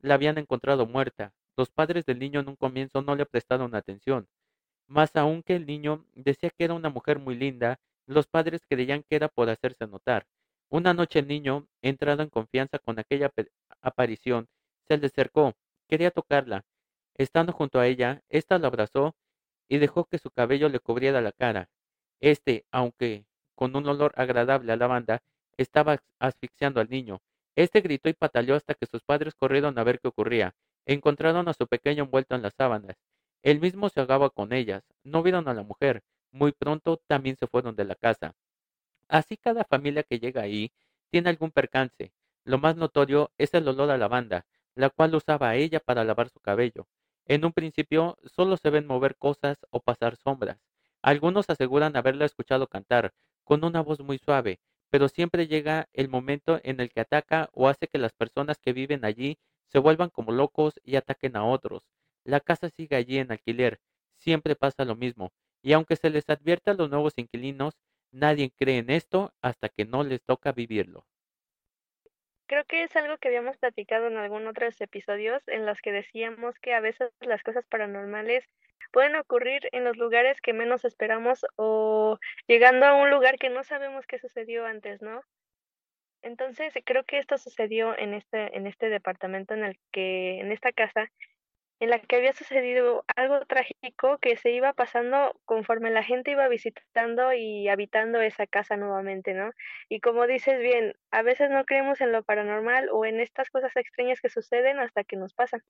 la 0.00 0.14
habían 0.14 0.38
encontrado 0.38 0.86
muerta. 0.86 1.34
Los 1.56 1.70
padres 1.70 2.06
del 2.06 2.18
niño 2.18 2.40
en 2.40 2.48
un 2.48 2.56
comienzo 2.56 3.02
no 3.02 3.16
le 3.16 3.26
prestaron 3.26 3.74
atención. 3.74 4.28
Más 4.86 5.14
aún 5.16 5.42
que 5.42 5.56
el 5.56 5.66
niño 5.66 6.06
decía 6.14 6.50
que 6.50 6.64
era 6.64 6.74
una 6.74 6.90
mujer 6.90 7.18
muy 7.18 7.36
linda, 7.36 7.80
los 8.06 8.26
padres 8.26 8.62
creían 8.68 9.02
que 9.02 9.16
era 9.16 9.28
por 9.28 9.50
hacerse 9.50 9.86
notar. 9.86 10.26
Una 10.70 10.94
noche 10.94 11.18
el 11.18 11.28
niño, 11.28 11.68
entrado 11.82 12.22
en 12.22 12.30
confianza 12.30 12.78
con 12.78 12.98
aquella 12.98 13.30
aparición, 13.82 14.48
se 14.88 14.96
le 14.96 15.06
acercó, 15.06 15.54
quería 15.88 16.10
tocarla, 16.10 16.64
Estando 17.16 17.52
junto 17.52 17.78
a 17.78 17.86
ella, 17.86 18.22
ésta 18.28 18.58
lo 18.58 18.66
abrazó 18.66 19.14
y 19.68 19.78
dejó 19.78 20.04
que 20.06 20.18
su 20.18 20.30
cabello 20.30 20.68
le 20.68 20.80
cubriera 20.80 21.20
la 21.20 21.32
cara. 21.32 21.68
Este, 22.20 22.66
aunque 22.72 23.26
con 23.54 23.76
un 23.76 23.86
olor 23.86 24.12
agradable 24.16 24.72
a 24.72 24.76
lavanda, 24.76 25.22
estaba 25.56 26.02
asfixiando 26.18 26.80
al 26.80 26.90
niño. 26.90 27.20
Este 27.56 27.80
gritó 27.80 28.08
y 28.08 28.14
pataleó 28.14 28.56
hasta 28.56 28.74
que 28.74 28.86
sus 28.86 29.02
padres 29.02 29.34
corrieron 29.34 29.78
a 29.78 29.84
ver 29.84 30.00
qué 30.00 30.08
ocurría. 30.08 30.54
Encontraron 30.86 31.48
a 31.48 31.54
su 31.54 31.66
pequeño 31.66 32.04
envuelto 32.04 32.34
en 32.34 32.42
las 32.42 32.54
sábanas. 32.54 32.96
Él 33.42 33.60
mismo 33.60 33.88
se 33.88 34.00
ahogaba 34.00 34.30
con 34.30 34.52
ellas. 34.52 34.82
No 35.02 35.22
vieron 35.22 35.48
a 35.48 35.54
la 35.54 35.62
mujer. 35.62 36.02
Muy 36.32 36.52
pronto 36.52 37.00
también 37.06 37.36
se 37.36 37.46
fueron 37.46 37.76
de 37.76 37.84
la 37.84 37.94
casa. 37.94 38.34
Así 39.08 39.36
cada 39.36 39.64
familia 39.64 40.02
que 40.02 40.18
llega 40.18 40.42
ahí 40.42 40.72
tiene 41.10 41.30
algún 41.30 41.52
percance. 41.52 42.12
Lo 42.44 42.58
más 42.58 42.76
notorio 42.76 43.30
es 43.38 43.54
el 43.54 43.68
olor 43.68 43.90
a 43.90 43.98
lavanda, 43.98 44.46
la 44.74 44.90
cual 44.90 45.14
usaba 45.14 45.54
ella 45.54 45.80
para 45.80 46.04
lavar 46.04 46.28
su 46.30 46.40
cabello. 46.40 46.88
En 47.26 47.44
un 47.44 47.52
principio 47.52 48.18
solo 48.24 48.56
se 48.56 48.70
ven 48.70 48.86
mover 48.86 49.16
cosas 49.16 49.58
o 49.70 49.80
pasar 49.80 50.16
sombras. 50.16 50.58
Algunos 51.02 51.48
aseguran 51.48 51.96
haberla 51.96 52.24
escuchado 52.24 52.66
cantar, 52.66 53.12
con 53.44 53.64
una 53.64 53.82
voz 53.82 54.00
muy 54.00 54.18
suave, 54.18 54.58
pero 54.94 55.08
siempre 55.08 55.48
llega 55.48 55.88
el 55.92 56.08
momento 56.08 56.60
en 56.62 56.78
el 56.78 56.88
que 56.88 57.00
ataca 57.00 57.50
o 57.52 57.66
hace 57.66 57.88
que 57.88 57.98
las 57.98 58.12
personas 58.12 58.58
que 58.60 58.72
viven 58.72 59.04
allí 59.04 59.38
se 59.66 59.80
vuelvan 59.80 60.08
como 60.08 60.30
locos 60.30 60.74
y 60.84 60.94
ataquen 60.94 61.34
a 61.36 61.44
otros. 61.44 61.82
La 62.22 62.38
casa 62.38 62.68
sigue 62.68 62.94
allí 62.94 63.18
en 63.18 63.32
alquiler, 63.32 63.80
siempre 64.18 64.54
pasa 64.54 64.84
lo 64.84 64.94
mismo, 64.94 65.32
y 65.62 65.72
aunque 65.72 65.96
se 65.96 66.10
les 66.10 66.30
advierte 66.30 66.70
a 66.70 66.74
los 66.74 66.90
nuevos 66.90 67.14
inquilinos, 67.16 67.74
nadie 68.12 68.52
cree 68.56 68.78
en 68.78 68.90
esto 68.90 69.34
hasta 69.42 69.68
que 69.68 69.84
no 69.84 70.04
les 70.04 70.22
toca 70.22 70.52
vivirlo. 70.52 71.04
Creo 72.46 72.64
que 72.64 72.82
es 72.82 72.94
algo 72.96 73.16
que 73.18 73.28
habíamos 73.28 73.56
platicado 73.56 74.06
en 74.08 74.16
algunos 74.16 74.50
otros 74.50 74.80
episodios 74.80 75.42
en 75.48 75.64
los 75.64 75.80
que 75.80 75.92
decíamos 75.92 76.58
que 76.60 76.74
a 76.74 76.80
veces 76.80 77.10
las 77.20 77.42
cosas 77.42 77.66
paranormales 77.66 78.44
pueden 78.92 79.16
ocurrir 79.16 79.68
en 79.72 79.84
los 79.84 79.96
lugares 79.96 80.40
que 80.40 80.52
menos 80.52 80.84
esperamos 80.84 81.46
o 81.56 82.18
llegando 82.46 82.86
a 82.86 82.94
un 82.94 83.10
lugar 83.10 83.38
que 83.38 83.50
no 83.50 83.64
sabemos 83.64 84.06
qué 84.06 84.18
sucedió 84.18 84.66
antes, 84.66 85.00
¿no? 85.00 85.22
Entonces, 86.22 86.72
creo 86.84 87.04
que 87.04 87.18
esto 87.18 87.36
sucedió 87.38 87.96
en 87.98 88.14
este 88.14 88.56
en 88.56 88.66
este 88.66 88.88
departamento 88.88 89.54
en 89.54 89.64
el 89.64 89.78
que 89.92 90.40
en 90.40 90.52
esta 90.52 90.72
casa 90.72 91.10
en 91.80 91.90
la 91.90 91.98
que 92.00 92.16
había 92.16 92.32
sucedido 92.32 93.04
algo 93.16 93.44
trágico 93.46 94.18
que 94.18 94.36
se 94.36 94.50
iba 94.52 94.72
pasando 94.72 95.32
conforme 95.44 95.90
la 95.90 96.02
gente 96.04 96.30
iba 96.32 96.48
visitando 96.48 97.32
y 97.32 97.68
habitando 97.68 98.20
esa 98.20 98.46
casa 98.46 98.76
nuevamente, 98.76 99.34
¿no? 99.34 99.50
Y 99.88 100.00
como 100.00 100.26
dices 100.26 100.58
bien, 100.60 100.94
a 101.10 101.22
veces 101.22 101.50
no 101.50 101.64
creemos 101.64 102.00
en 102.00 102.12
lo 102.12 102.22
paranormal 102.24 102.88
o 102.92 103.04
en 103.04 103.20
estas 103.20 103.50
cosas 103.50 103.76
extrañas 103.76 104.20
que 104.20 104.28
suceden 104.30 104.78
hasta 104.78 105.04
que 105.04 105.16
nos 105.16 105.34
pasan. 105.34 105.62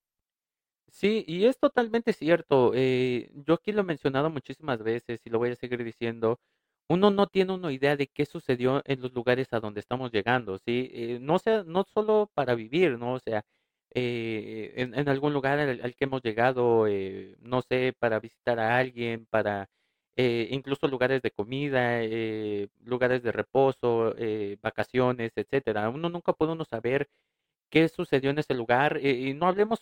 Sí, 0.88 1.25
y 1.27 1.47
es 1.47 1.59
totalmente 1.59 2.12
cierto. 2.12 2.73
Eh, 2.75 3.31
yo 3.35 3.55
aquí 3.55 3.73
lo 3.73 3.81
he 3.81 3.85
mencionado 3.85 4.31
muchísimas 4.31 4.79
veces 4.83 5.21
y 5.25 5.31
lo 5.31 5.38
voy 5.38 5.51
a 5.51 5.57
seguir 5.57 5.83
diciendo. 5.83 6.40
Uno 6.88 7.11
no 7.11 7.27
tiene 7.27 7.53
una 7.55 7.73
idea 7.73 7.97
de 7.97 8.07
qué 8.09 8.27
sucedió 8.27 8.83
en 8.85 9.01
los 9.01 9.12
lugares 9.12 9.49
a 9.53 9.61
donde 9.61 9.81
estamos 9.81 10.12
llegando, 10.12 10.59
¿sí? 10.59 10.90
Eh, 10.93 11.19
no 11.21 11.38
sea, 11.38 11.64
no 11.64 11.85
solo 11.85 12.31
para 12.35 12.55
vivir, 12.55 12.99
¿no? 12.99 13.14
O 13.14 13.19
sea, 13.19 13.43
eh, 13.94 14.72
en, 14.76 15.09
algún 15.09 15.33
lugar 15.33 15.59
al, 15.59 15.94
que 15.96 16.04
hemos 16.04 16.22
llegado, 16.22 16.87
eh, 16.88 17.37
no 17.40 17.62
sé, 17.62 17.94
para 17.98 18.20
visitar 18.20 18.59
a 18.61 18.76
alguien, 18.78 19.26
para 19.26 19.68
eh, 20.16 20.48
incluso 20.50 20.88
lugares 20.88 21.22
de 21.22 21.30
comida, 21.30 22.02
eh, 22.02 22.68
lugares 22.85 23.22
de 23.22 23.33
reposo, 23.33 24.14
eh, 24.18 24.57
vacaciones, 24.62 25.33
etcétera. 25.37 25.88
Uno 25.90 26.09
nunca 26.11 26.33
puede 26.33 26.52
uno 26.52 26.64
saber 26.64 27.09
qué 27.70 27.88
sucedió 27.88 28.30
en 28.30 28.38
ese 28.38 28.54
lugar 28.54 29.00
y 29.04 29.35
no 29.35 29.46
hablemos 29.48 29.80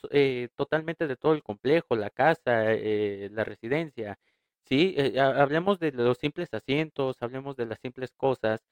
totalmente 0.56 1.06
de 1.06 1.16
todo 1.16 1.34
el 1.34 1.42
complejo, 1.42 1.96
la 1.96 2.10
casa, 2.10 2.64
la 2.74 3.44
residencia, 3.44 4.18
sí, 4.64 4.96
ha- 5.18 5.42
hablemos 5.42 5.78
de 5.78 5.92
los 5.92 6.18
simples 6.18 6.48
asientos, 6.54 7.16
hablemos 7.20 7.56
de 7.56 7.66
las 7.66 7.78
simples 7.80 8.12
cosas 8.16 8.62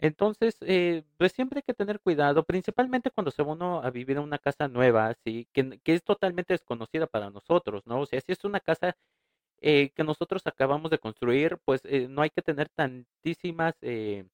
entonces, 0.00 0.56
eh, 0.62 1.04
pues 1.18 1.32
siempre 1.32 1.58
hay 1.58 1.62
que 1.62 1.74
tener 1.74 2.00
cuidado, 2.00 2.44
principalmente 2.44 3.10
cuando 3.10 3.30
se 3.30 3.42
va 3.42 3.52
uno 3.52 3.82
a 3.82 3.90
vivir 3.90 4.16
en 4.16 4.22
una 4.24 4.38
casa 4.38 4.68
nueva, 4.68 5.14
sí, 5.24 5.48
que, 5.52 5.78
que 5.80 5.94
es 5.94 6.04
totalmente 6.04 6.54
desconocida 6.54 7.06
para 7.06 7.30
nosotros, 7.30 7.86
¿no? 7.86 8.00
O 8.02 8.06
sea, 8.06 8.20
si 8.20 8.32
es 8.32 8.44
una 8.44 8.60
casa 8.60 8.96
eh, 9.60 9.90
que 9.94 10.04
nosotros 10.04 10.46
acabamos 10.46 10.90
de 10.90 10.98
construir, 11.00 11.58
pues 11.64 11.82
eh, 11.84 12.08
no 12.08 12.22
hay 12.22 12.30
que 12.30 12.42
tener 12.42 12.68
tantísimas 12.70 13.74
eh, 13.82 14.26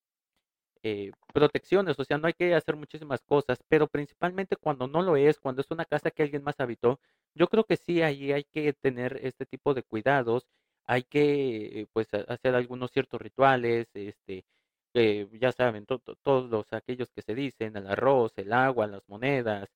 eh, 0.83 1.13
protecciones, 1.33 1.99
o 1.99 2.05
sea, 2.05 2.19
no 2.19 2.27
hay 2.29 2.35
que 2.35 2.55
hacer 2.55 2.77
muchísimas 2.77 3.23
cosas, 3.23 3.59
pero 3.69 3.89
principalmente 3.89 4.57
cuando 4.57 4.87
no 4.87 5.03
lo 5.03 5.17
es, 5.17 5.41
cuando 5.41 5.61
es 5.63 5.71
una 5.71 5.85
casa 5.85 6.11
que 6.11 6.23
alguien 6.23 6.43
más 6.45 6.61
habitó, 6.61 7.01
yo 7.35 7.49
creo 7.49 7.65
que 7.65 7.77
sí, 7.77 8.03
ahí 8.03 8.33
hay 8.33 8.45
que 8.45 8.73
tener 8.73 9.19
este 9.23 9.47
tipo 9.47 9.75
de 9.75 9.83
cuidados, 9.83 10.47
hay 10.85 11.03
que, 11.05 11.81
eh, 11.83 11.87
pues, 11.93 12.13
ha- 12.15 12.19
hacer 12.33 12.55
algunos 12.55 12.91
ciertos 12.93 13.21
rituales, 13.21 13.89
este, 13.95 14.45
eh, 14.97 15.29
ya 15.41 15.53
saben, 15.53 15.87
to- 15.87 15.99
to- 16.01 16.17
todos 16.23 16.51
los 16.51 16.73
aquellos 16.73 17.11
que 17.13 17.23
se 17.23 17.35
dicen, 17.35 17.77
el 17.77 17.87
arroz, 17.89 18.33
el 18.37 18.53
agua, 18.53 18.87
las 18.87 19.03
monedas, 19.09 19.69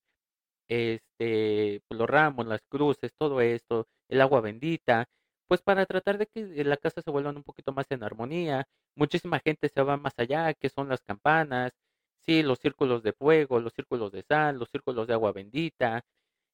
este, 0.68 1.82
los 1.90 2.08
ramos, 2.08 2.46
las 2.46 2.62
cruces, 2.68 3.12
todo 3.18 3.40
esto, 3.40 3.88
el 4.08 4.20
agua 4.20 4.40
bendita, 4.40 5.08
pues 5.48 5.62
para 5.62 5.86
tratar 5.86 6.18
de 6.18 6.26
que 6.26 6.64
la 6.64 6.76
casa 6.76 7.02
se 7.02 7.10
vuelva 7.10 7.30
un 7.30 7.42
poquito 7.42 7.72
más 7.72 7.86
en 7.90 8.02
armonía. 8.04 8.66
Muchísima 8.96 9.40
gente 9.40 9.68
se 9.68 9.82
va 9.82 9.96
más 9.96 10.14
allá, 10.18 10.54
que 10.54 10.68
son 10.68 10.88
las 10.88 11.00
campanas, 11.02 11.72
sí, 12.24 12.42
los 12.42 12.58
círculos 12.60 13.02
de 13.02 13.12
fuego, 13.12 13.60
los 13.60 13.72
círculos 13.74 14.12
de 14.12 14.22
sal, 14.22 14.58
los 14.58 14.68
círculos 14.70 15.06
de 15.08 15.14
agua 15.14 15.32
bendita. 15.32 16.02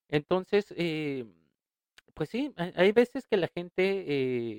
Entonces, 0.08 0.72
eh, 0.76 1.26
pues 2.16 2.30
sí, 2.30 2.52
hay 2.56 2.92
veces 2.92 3.26
que 3.26 3.36
la 3.36 3.48
gente, 3.48 4.04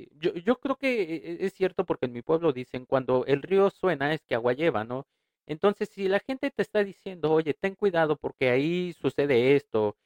eh, 0.03 0.09
yo, 0.19 0.33
yo 0.35 0.59
creo 0.59 0.77
que 0.77 1.01
e- 1.01 1.15
e- 1.43 1.45
es 1.47 1.53
cierto 1.53 1.85
porque 1.85 2.05
en 2.05 2.13
mi 2.13 2.21
pueblo 2.21 2.53
dicen, 2.53 2.85
cuando 2.85 3.25
el 3.25 3.41
río 3.41 3.69
suena 3.71 4.13
es 4.13 4.23
que 4.25 4.35
agua 4.35 4.53
lleva, 4.53 4.83
¿no? 4.83 5.07
Entonces, 5.47 5.89
si 5.89 6.07
la 6.07 6.19
gente 6.19 6.51
te 6.51 6.61
está 6.61 6.83
diciendo, 6.83 7.31
oye, 7.31 7.53
ten 7.55 7.73
cuidado 7.75 8.15
porque 8.17 8.49
ahí 8.51 8.93
sucede 8.93 9.55
esto, 9.55 9.97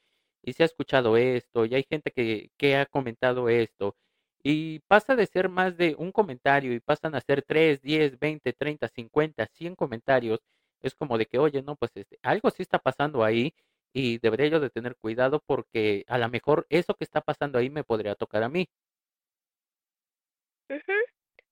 y 0.44 0.54
se 0.54 0.64
ha 0.64 0.66
escuchado 0.68 1.18
esto, 1.18 1.66
y 1.66 1.76
hay 1.76 1.84
gente 1.90 2.12
que, 2.12 2.52
que 2.58 2.78
ha 2.78 2.86
comentado 2.86 3.50
esto, 3.50 3.98
y 4.44 4.80
pasa 4.88 5.16
de 5.16 5.26
ser 5.28 5.50
más 5.50 5.78
de 5.78 5.96
un 5.98 6.12
comentario 6.12 6.74
y 6.74 6.80
pasan 6.80 7.16
a 7.16 7.22
ser 7.22 7.44
3, 7.44 7.82
10, 7.82 8.18
20, 8.20 8.54
30, 8.54 8.88
50, 8.88 9.46
100 9.48 9.76
comentarios, 9.76 10.40
es 10.82 10.96
como 10.96 11.18
de 11.18 11.26
que, 11.28 11.38
oye, 11.40 11.62
no, 11.62 11.76
pues 11.76 11.92
este, 11.96 12.18
algo 12.24 12.50
sí 12.50 12.62
está 12.64 12.80
pasando 12.80 13.24
ahí 13.24 13.54
y 13.94 14.20
debería 14.20 14.48
yo 14.48 14.60
de 14.60 14.70
tener 14.70 14.96
cuidado 14.98 15.42
porque 15.46 16.06
a 16.08 16.18
lo 16.18 16.30
mejor 16.30 16.66
eso 16.70 16.96
que 16.96 17.04
está 17.04 17.22
pasando 17.22 17.60
ahí 17.60 17.70
me 17.70 17.84
podría 17.84 18.16
tocar 18.16 18.44
a 18.44 18.50
mí. 18.50 18.68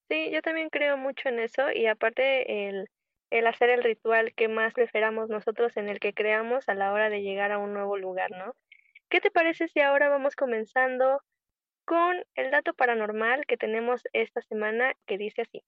Sí, 0.10 0.32
yo 0.32 0.42
también 0.42 0.70
creo 0.70 0.98
mucho 0.98 1.30
en 1.30 1.40
eso 1.40 1.72
y 1.72 1.86
aparte 1.86 2.68
el, 2.70 2.90
el 3.30 3.48
hacer 3.48 3.70
el 3.70 3.84
ritual 3.84 4.34
que 4.36 4.48
más 4.48 4.74
preferamos 4.74 5.30
nosotros 5.30 5.78
en 5.78 5.88
el 5.88 6.00
que 6.00 6.14
creamos 6.14 6.68
a 6.68 6.74
la 6.74 6.92
hora 6.94 7.10
de 7.10 7.22
llegar 7.22 7.52
a 7.52 7.60
un 7.60 7.74
nuevo 7.74 7.98
lugar, 7.98 8.32
¿no? 8.32 8.56
¿Qué 9.10 9.22
te 9.22 9.32
parece 9.32 9.68
si 9.68 9.82
ahora 9.82 10.10
vamos 10.10 10.36
comenzando 10.36 11.22
con 11.86 12.24
el 12.36 12.52
dato 12.52 12.74
paranormal 12.74 13.46
que 13.46 13.58
tenemos 13.58 14.04
esta 14.14 14.42
semana 14.42 14.94
que 15.06 15.18
dice 15.18 15.44
así? 15.44 15.64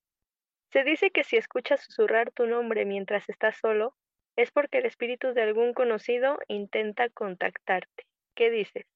Se 0.72 0.84
dice 0.84 1.10
que 1.10 1.24
si 1.24 1.36
escuchas 1.36 1.84
susurrar 1.84 2.32
tu 2.32 2.46
nombre 2.46 2.84
mientras 2.84 3.28
estás 3.28 3.58
solo, 3.58 3.96
es 4.36 4.50
porque 4.52 4.78
el 4.78 4.86
espíritu 4.86 5.34
de 5.34 5.42
algún 5.42 5.74
conocido 5.74 6.38
intenta 6.48 7.08
contactarte. 7.10 8.04
¿Qué 8.36 8.50
dices? 8.50 8.86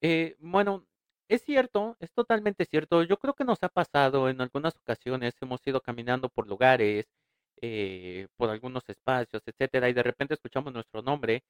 Eh, 0.00 0.36
bueno, 0.38 0.86
es 1.28 1.42
cierto, 1.42 1.96
es 2.00 2.12
totalmente 2.12 2.64
cierto. 2.64 3.02
Yo 3.02 3.18
creo 3.18 3.34
que 3.34 3.44
nos 3.44 3.62
ha 3.62 3.68
pasado 3.68 4.28
en 4.28 4.40
algunas 4.40 4.76
ocasiones, 4.76 5.34
hemos 5.40 5.66
ido 5.66 5.80
caminando 5.80 6.28
por 6.28 6.46
lugares, 6.46 7.06
eh, 7.60 8.28
por 8.36 8.50
algunos 8.50 8.88
espacios, 8.88 9.42
etcétera, 9.46 9.88
y 9.88 9.92
de 9.92 10.02
repente 10.02 10.34
escuchamos 10.34 10.72
nuestro 10.72 11.02
nombre 11.02 11.42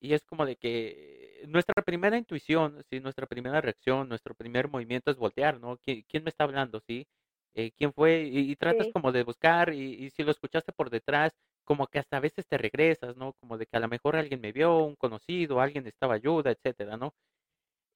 y 0.00 0.14
es 0.14 0.24
como 0.24 0.46
de 0.46 0.56
que 0.56 1.44
nuestra 1.48 1.82
primera 1.84 2.18
intuición, 2.18 2.84
sí, 2.90 3.00
nuestra 3.00 3.26
primera 3.26 3.60
reacción, 3.62 4.08
nuestro 4.08 4.34
primer 4.34 4.68
movimiento 4.68 5.10
es 5.10 5.18
voltear, 5.18 5.60
¿no? 5.60 5.78
¿Quién, 5.78 6.04
quién 6.08 6.24
me 6.24 6.30
está 6.30 6.44
hablando, 6.44 6.80
sí? 6.80 7.06
Eh, 7.54 7.72
¿quién 7.76 7.92
fue? 7.94 8.22
Y, 8.24 8.50
y 8.52 8.56
tratas 8.56 8.88
Sí. 8.88 8.92
como 8.92 9.12
de 9.12 9.24
buscar 9.24 9.74
y, 9.74 9.94
y 10.06 10.10
si 10.10 10.24
lo 10.24 10.30
escuchaste 10.32 10.72
por 10.72 10.90
detrás, 10.90 11.32
como 11.64 11.86
que 11.88 11.98
hasta 11.98 12.18
a 12.18 12.20
veces 12.20 12.46
te 12.46 12.58
regresas, 12.58 13.16
¿no? 13.16 13.34
Como 13.34 13.58
de 13.58 13.66
que 13.66 13.76
a 13.76 13.80
lo 13.80 13.88
mejor 13.88 14.16
alguien 14.16 14.40
me 14.40 14.52
vio, 14.52 14.78
un 14.84 14.96
conocido, 14.96 15.60
alguien 15.60 15.86
estaba 15.86 16.14
ayuda, 16.14 16.50
etcétera, 16.52 16.96
¿no? 16.96 17.14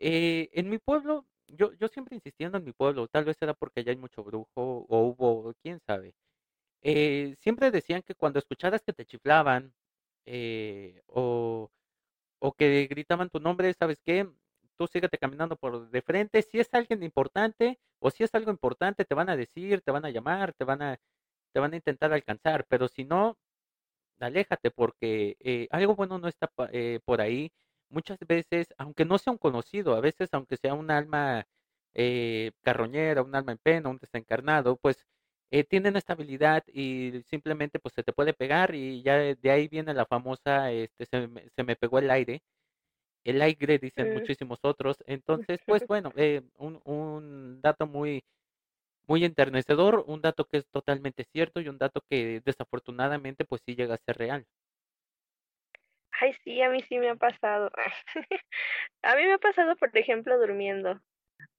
Eh, 0.00 0.50
en 0.52 0.68
mi 0.70 0.78
pueblo, 0.78 1.26
yo, 1.48 1.72
yo 1.74 1.88
siempre 1.88 2.16
insistiendo 2.16 2.58
en 2.58 2.64
mi 2.64 2.72
pueblo, 2.72 3.08
tal 3.08 3.24
vez 3.24 3.36
era 3.40 3.54
porque 3.54 3.80
allá 3.80 3.92
hay 3.92 3.98
mucho 3.98 4.24
brujo 4.24 4.50
o 4.56 5.00
hubo, 5.08 5.54
quién 5.62 5.80
sabe. 5.80 6.14
Eh, 6.82 7.34
siempre 7.40 7.70
decían 7.70 8.02
que 8.02 8.14
cuando 8.14 8.38
escucharas 8.38 8.82
que 8.84 8.92
te 8.92 9.06
chiflaban 9.06 9.74
eh, 10.26 11.02
o, 11.08 11.70
o 12.40 12.52
que 12.52 12.86
gritaban 12.88 13.30
tu 13.30 13.40
nombre, 13.40 13.72
¿sabes 13.74 14.00
qué? 14.04 14.28
Tú 14.76 14.86
síguete 14.86 15.18
caminando 15.18 15.56
por 15.56 15.90
de 15.90 16.02
frente. 16.02 16.42
Si 16.42 16.58
es 16.60 16.68
alguien 16.74 17.02
importante 17.02 17.78
o 18.00 18.10
si 18.10 18.24
es 18.24 18.34
algo 18.34 18.50
importante, 18.50 19.04
te 19.04 19.14
van 19.14 19.30
a 19.30 19.36
decir, 19.36 19.80
te 19.82 19.90
van 19.90 20.04
a 20.04 20.10
llamar, 20.10 20.52
te 20.54 20.64
van 20.64 20.82
a, 20.82 20.98
te 21.52 21.60
van 21.60 21.72
a 21.72 21.76
intentar 21.76 22.12
alcanzar, 22.12 22.66
pero 22.68 22.88
si 22.88 23.04
no, 23.04 23.38
aléjate 24.20 24.70
porque 24.70 25.36
eh, 25.40 25.68
algo 25.70 25.94
bueno 25.96 26.18
no 26.18 26.28
está 26.28 26.50
eh, 26.72 27.00
por 27.04 27.20
ahí. 27.20 27.52
muchas 27.88 28.18
veces, 28.26 28.68
aunque 28.78 29.04
no 29.04 29.18
sea 29.18 29.32
un 29.32 29.38
conocido, 29.38 29.94
a 29.94 30.00
veces 30.00 30.28
aunque 30.32 30.56
sea 30.56 30.74
un 30.74 30.90
alma 30.90 31.46
eh, 31.94 32.52
carroñera, 32.62 33.22
un 33.22 33.34
alma 33.34 33.52
en 33.52 33.58
pena, 33.58 33.88
un 33.90 33.98
desencarnado, 33.98 34.76
pues 34.76 35.06
eh, 35.50 35.64
tienen 35.64 35.96
estabilidad 35.96 36.64
y 36.68 37.22
simplemente 37.26 37.78
pues 37.78 37.94
se 37.94 38.02
te 38.02 38.12
puede 38.12 38.34
pegar 38.34 38.74
y 38.74 39.02
ya 39.02 39.16
de 39.18 39.50
ahí 39.50 39.68
viene 39.68 39.94
la 39.94 40.06
famosa, 40.06 40.72
este, 40.72 41.06
se 41.06 41.28
me, 41.28 41.48
se 41.50 41.62
me 41.64 41.76
pegó 41.76 41.98
el 41.98 42.10
aire, 42.10 42.42
el 43.24 43.42
aire 43.42 43.78
dicen 43.78 44.08
Mm. 44.08 44.12
muchísimos 44.12 44.60
otros, 44.62 44.96
entonces 45.06 45.60
pues 45.66 45.84
bueno, 45.88 46.12
eh, 46.16 46.42
un, 46.56 46.80
un 46.84 47.60
dato 47.62 47.86
muy, 47.86 48.24
muy 49.06 49.24
enternecedor, 49.24 50.04
un 50.06 50.20
dato 50.22 50.46
que 50.46 50.58
es 50.58 50.66
totalmente 50.70 51.24
cierto 51.32 51.60
y 51.60 51.68
un 51.68 51.78
dato 51.78 52.02
que 52.08 52.40
desafortunadamente 52.44 53.44
pues 53.44 53.62
sí 53.66 53.74
llega 53.76 53.94
a 53.94 53.98
ser 53.98 54.16
real. 54.18 54.46
Ay, 56.20 56.32
sí, 56.44 56.62
a 56.62 56.70
mí 56.70 56.80
sí 56.88 56.98
me 56.98 57.10
ha 57.10 57.16
pasado. 57.16 57.70
A 59.02 59.16
mí 59.16 59.24
me 59.24 59.34
ha 59.34 59.38
pasado, 59.38 59.76
por 59.76 59.96
ejemplo, 59.96 60.38
durmiendo. 60.38 61.00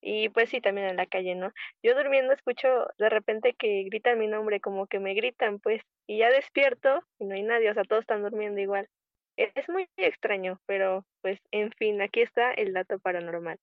Y 0.02 0.30
pues 0.30 0.50
sí, 0.50 0.62
también 0.62 0.88
en 0.90 0.98
la 0.98 1.08
calle, 1.08 1.36
¿no? 1.36 1.52
Yo 1.84 1.96
durmiendo 1.96 2.34
escucho 2.34 2.68
de 2.98 3.10
repente 3.10 3.56
que 3.58 3.84
gritan 3.86 4.20
mi 4.20 4.28
nombre, 4.28 4.62
como 4.62 4.88
que 4.88 5.00
me 5.00 5.14
gritan, 5.16 5.60
pues, 5.60 5.82
y 6.08 6.20
ya 6.20 6.30
despierto 6.32 7.04
y 7.20 7.26
no 7.26 7.36
hay 7.36 7.44
nadie, 7.44 7.72
o 7.72 7.74
sea, 7.74 7.84
todos 7.84 8.02
están 8.02 8.24
durmiendo 8.24 8.62
igual. 8.62 8.90
Es 9.38 9.70
muy 9.70 9.88
extraño, 9.98 10.60
pero 10.68 11.06
pues, 11.22 11.40
en 11.52 11.72
fin, 11.74 12.02
aquí 12.02 12.22
está 12.22 12.52
el 12.54 12.74
dato 12.74 13.00
paranormal. 13.00 13.60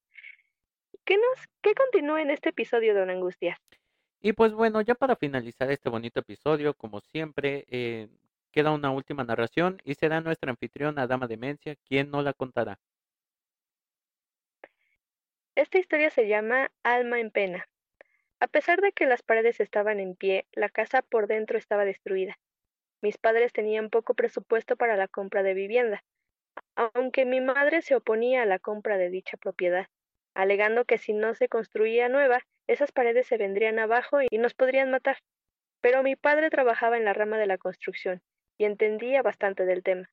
¿Qué 1.04 1.16
nos, 1.16 1.46
qué 1.60 1.74
continúa 1.74 2.22
en 2.22 2.30
este 2.30 2.48
episodio, 2.48 2.94
Don 2.94 3.10
Angustias? 3.10 3.58
Y 4.22 4.32
pues 4.32 4.54
bueno, 4.54 4.80
ya 4.80 4.94
para 4.94 5.16
finalizar 5.16 5.70
este 5.70 5.90
bonito 5.90 6.20
episodio, 6.20 6.72
como 6.72 7.00
siempre, 7.00 7.66
eh, 7.68 8.08
queda 8.52 8.72
una 8.72 8.90
última 8.90 9.22
narración 9.22 9.82
y 9.84 9.94
será 9.96 10.22
nuestra 10.22 10.50
anfitriona 10.50 11.06
Dama 11.06 11.26
Demencia 11.26 11.76
quien 11.86 12.10
no 12.10 12.22
la 12.22 12.32
contará. 12.32 12.78
Esta 15.54 15.78
historia 15.78 16.08
se 16.08 16.26
llama 16.26 16.70
Alma 16.82 17.20
en 17.20 17.30
pena. 17.30 17.68
A 18.40 18.46
pesar 18.46 18.80
de 18.80 18.92
que 18.92 19.06
las 19.06 19.22
paredes 19.22 19.60
estaban 19.60 20.00
en 20.00 20.16
pie, 20.16 20.46
la 20.52 20.70
casa 20.70 21.02
por 21.02 21.26
dentro 21.26 21.58
estaba 21.58 21.84
destruida. 21.84 22.38
Mis 23.02 23.18
padres 23.18 23.52
tenían 23.52 23.90
poco 23.90 24.14
presupuesto 24.14 24.76
para 24.76 24.96
la 24.96 25.06
compra 25.06 25.42
de 25.42 25.52
vivienda, 25.52 26.02
aunque 26.76 27.26
mi 27.26 27.42
madre 27.42 27.82
se 27.82 27.94
oponía 27.94 28.42
a 28.42 28.46
la 28.46 28.58
compra 28.58 28.96
de 28.96 29.10
dicha 29.10 29.36
propiedad, 29.36 29.86
alegando 30.34 30.84
que 30.84 30.98
si 30.98 31.12
no 31.12 31.34
se 31.34 31.48
construía 31.48 32.08
nueva, 32.08 32.42
esas 32.66 32.92
paredes 32.92 33.26
se 33.26 33.36
vendrían 33.36 33.78
abajo 33.78 34.18
y 34.22 34.38
nos 34.38 34.54
podrían 34.54 34.90
matar. 34.90 35.18
Pero 35.80 36.02
mi 36.02 36.16
padre 36.16 36.50
trabajaba 36.50 36.96
en 36.96 37.04
la 37.04 37.12
rama 37.12 37.38
de 37.38 37.46
la 37.46 37.58
construcción 37.58 38.22
y 38.58 38.64
entendía 38.64 39.22
bastante 39.22 39.64
del 39.64 39.82
tema. 39.82 40.10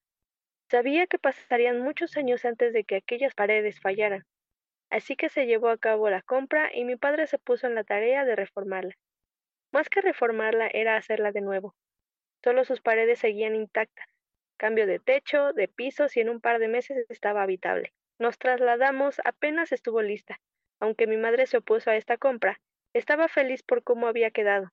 Sabía 0.69 1.07
que 1.07 1.19
pasarían 1.19 1.81
muchos 1.81 2.15
años 2.17 2.45
antes 2.45 2.73
de 2.73 2.83
que 2.83 2.95
aquellas 2.95 3.33
paredes 3.33 3.79
fallaran, 3.81 4.25
así 4.89 5.15
que 5.15 5.29
se 5.29 5.45
llevó 5.45 5.69
a 5.69 5.77
cabo 5.77 6.09
la 6.09 6.21
compra 6.21 6.71
y 6.73 6.85
mi 6.85 6.95
padre 6.95 7.27
se 7.27 7.39
puso 7.39 7.67
en 7.67 7.75
la 7.75 7.83
tarea 7.83 8.25
de 8.25 8.35
reformarla. 8.35 8.95
Más 9.73 9.89
que 9.89 10.01
reformarla 10.01 10.67
era 10.67 10.97
hacerla 10.97 11.31
de 11.31 11.41
nuevo. 11.41 11.75
Solo 12.43 12.65
sus 12.65 12.81
paredes 12.81 13.19
seguían 13.19 13.55
intactas. 13.55 14.07
Cambio 14.57 14.87
de 14.87 14.99
techo, 14.99 15.53
de 15.53 15.67
pisos 15.67 16.15
y 16.17 16.21
en 16.21 16.29
un 16.29 16.41
par 16.41 16.59
de 16.59 16.67
meses 16.67 17.05
estaba 17.09 17.43
habitable. 17.43 17.93
Nos 18.21 18.37
trasladamos 18.37 19.19
apenas 19.25 19.71
estuvo 19.71 20.03
lista. 20.03 20.39
Aunque 20.79 21.07
mi 21.07 21.17
madre 21.17 21.47
se 21.47 21.57
opuso 21.57 21.89
a 21.89 21.95
esta 21.95 22.17
compra, 22.17 22.61
estaba 22.93 23.27
feliz 23.27 23.63
por 23.63 23.83
cómo 23.83 24.05
había 24.05 24.29
quedado. 24.29 24.71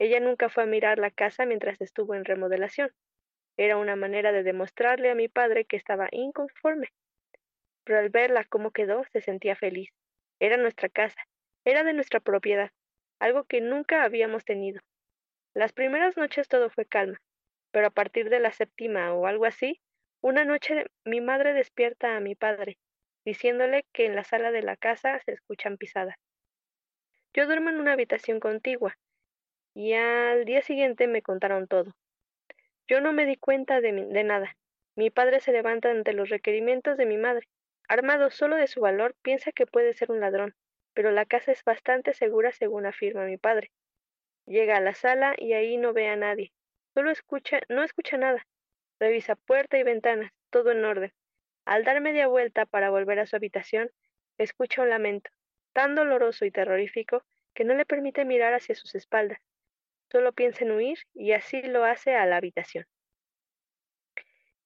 Ella 0.00 0.18
nunca 0.18 0.48
fue 0.48 0.64
a 0.64 0.66
mirar 0.66 0.98
la 0.98 1.12
casa 1.12 1.46
mientras 1.46 1.80
estuvo 1.80 2.16
en 2.16 2.24
remodelación. 2.24 2.90
Era 3.56 3.76
una 3.76 3.94
manera 3.94 4.32
de 4.32 4.42
demostrarle 4.42 5.08
a 5.08 5.14
mi 5.14 5.28
padre 5.28 5.66
que 5.66 5.76
estaba 5.76 6.08
inconforme. 6.10 6.88
Pero 7.84 8.00
al 8.00 8.08
verla 8.10 8.42
cómo 8.42 8.72
quedó, 8.72 9.04
se 9.12 9.20
sentía 9.20 9.54
feliz. 9.54 9.90
Era 10.40 10.56
nuestra 10.56 10.88
casa, 10.88 11.28
era 11.64 11.84
de 11.84 11.92
nuestra 11.92 12.18
propiedad, 12.18 12.72
algo 13.20 13.44
que 13.44 13.60
nunca 13.60 14.02
habíamos 14.02 14.44
tenido. 14.44 14.80
Las 15.54 15.72
primeras 15.72 16.16
noches 16.16 16.48
todo 16.48 16.70
fue 16.70 16.86
calma, 16.86 17.22
pero 17.70 17.86
a 17.86 17.90
partir 17.90 18.30
de 18.30 18.40
la 18.40 18.50
séptima 18.50 19.14
o 19.14 19.28
algo 19.28 19.44
así, 19.44 19.80
una 20.24 20.46
noche 20.46 20.86
mi 21.04 21.20
madre 21.20 21.52
despierta 21.52 22.16
a 22.16 22.20
mi 22.20 22.34
padre, 22.34 22.78
diciéndole 23.26 23.84
que 23.92 24.06
en 24.06 24.16
la 24.16 24.24
sala 24.24 24.52
de 24.52 24.62
la 24.62 24.74
casa 24.74 25.20
se 25.20 25.32
escuchan 25.32 25.76
pisadas. 25.76 26.16
Yo 27.34 27.44
duermo 27.44 27.68
en 27.68 27.78
una 27.78 27.92
habitación 27.92 28.40
contigua, 28.40 28.96
y 29.74 29.92
al 29.92 30.46
día 30.46 30.62
siguiente 30.62 31.08
me 31.08 31.20
contaron 31.20 31.66
todo. 31.66 31.94
Yo 32.88 33.02
no 33.02 33.12
me 33.12 33.26
di 33.26 33.36
cuenta 33.36 33.82
de, 33.82 33.92
nada. 33.92 34.56
Mi 34.96 35.10
padre 35.10 35.40
se 35.40 35.52
levanta 35.52 35.90
ante 35.90 36.14
los 36.14 36.30
requerimientos 36.30 36.96
de 36.96 37.04
mi 37.04 37.18
madre. 37.18 37.46
Armado 37.86 38.30
solo 38.30 38.56
de 38.56 38.66
su 38.66 38.80
valor, 38.80 39.14
piensa 39.20 39.52
que 39.52 39.66
puede 39.66 39.92
ser 39.92 40.10
un 40.10 40.20
ladrón, 40.20 40.54
pero 40.94 41.10
la 41.10 41.26
casa 41.26 41.52
es 41.52 41.62
bastante 41.64 42.14
segura 42.14 42.50
según 42.50 42.86
afirma 42.86 43.26
mi 43.26 43.36
padre. 43.36 43.72
Llega 44.46 44.78
a 44.78 44.80
la 44.80 44.94
sala 44.94 45.34
y 45.36 45.52
ahí 45.52 45.76
no 45.76 45.92
ve 45.92 46.08
a 46.08 46.16
nadie. 46.16 46.54
Solo 46.94 47.10
escucha, 47.10 47.60
no 47.68 47.84
escucha 47.84 48.16
nada. 48.16 48.46
Revisa 49.00 49.36
puerta 49.36 49.78
y 49.78 49.82
ventanas, 49.82 50.32
todo 50.50 50.72
en 50.72 50.84
orden. 50.84 51.12
Al 51.64 51.84
dar 51.84 52.00
media 52.00 52.26
vuelta 52.26 52.66
para 52.66 52.90
volver 52.90 53.18
a 53.18 53.26
su 53.26 53.36
habitación, 53.36 53.90
escucha 54.38 54.82
un 54.82 54.90
lamento, 54.90 55.30
tan 55.72 55.94
doloroso 55.94 56.44
y 56.44 56.50
terrorífico 56.50 57.24
que 57.54 57.64
no 57.64 57.74
le 57.74 57.86
permite 57.86 58.24
mirar 58.24 58.54
hacia 58.54 58.74
sus 58.74 58.94
espaldas. 58.94 59.38
Solo 60.10 60.32
piensa 60.32 60.64
en 60.64 60.72
huir 60.72 60.98
y 61.14 61.32
así 61.32 61.62
lo 61.62 61.84
hace 61.84 62.14
a 62.14 62.26
la 62.26 62.36
habitación. 62.36 62.86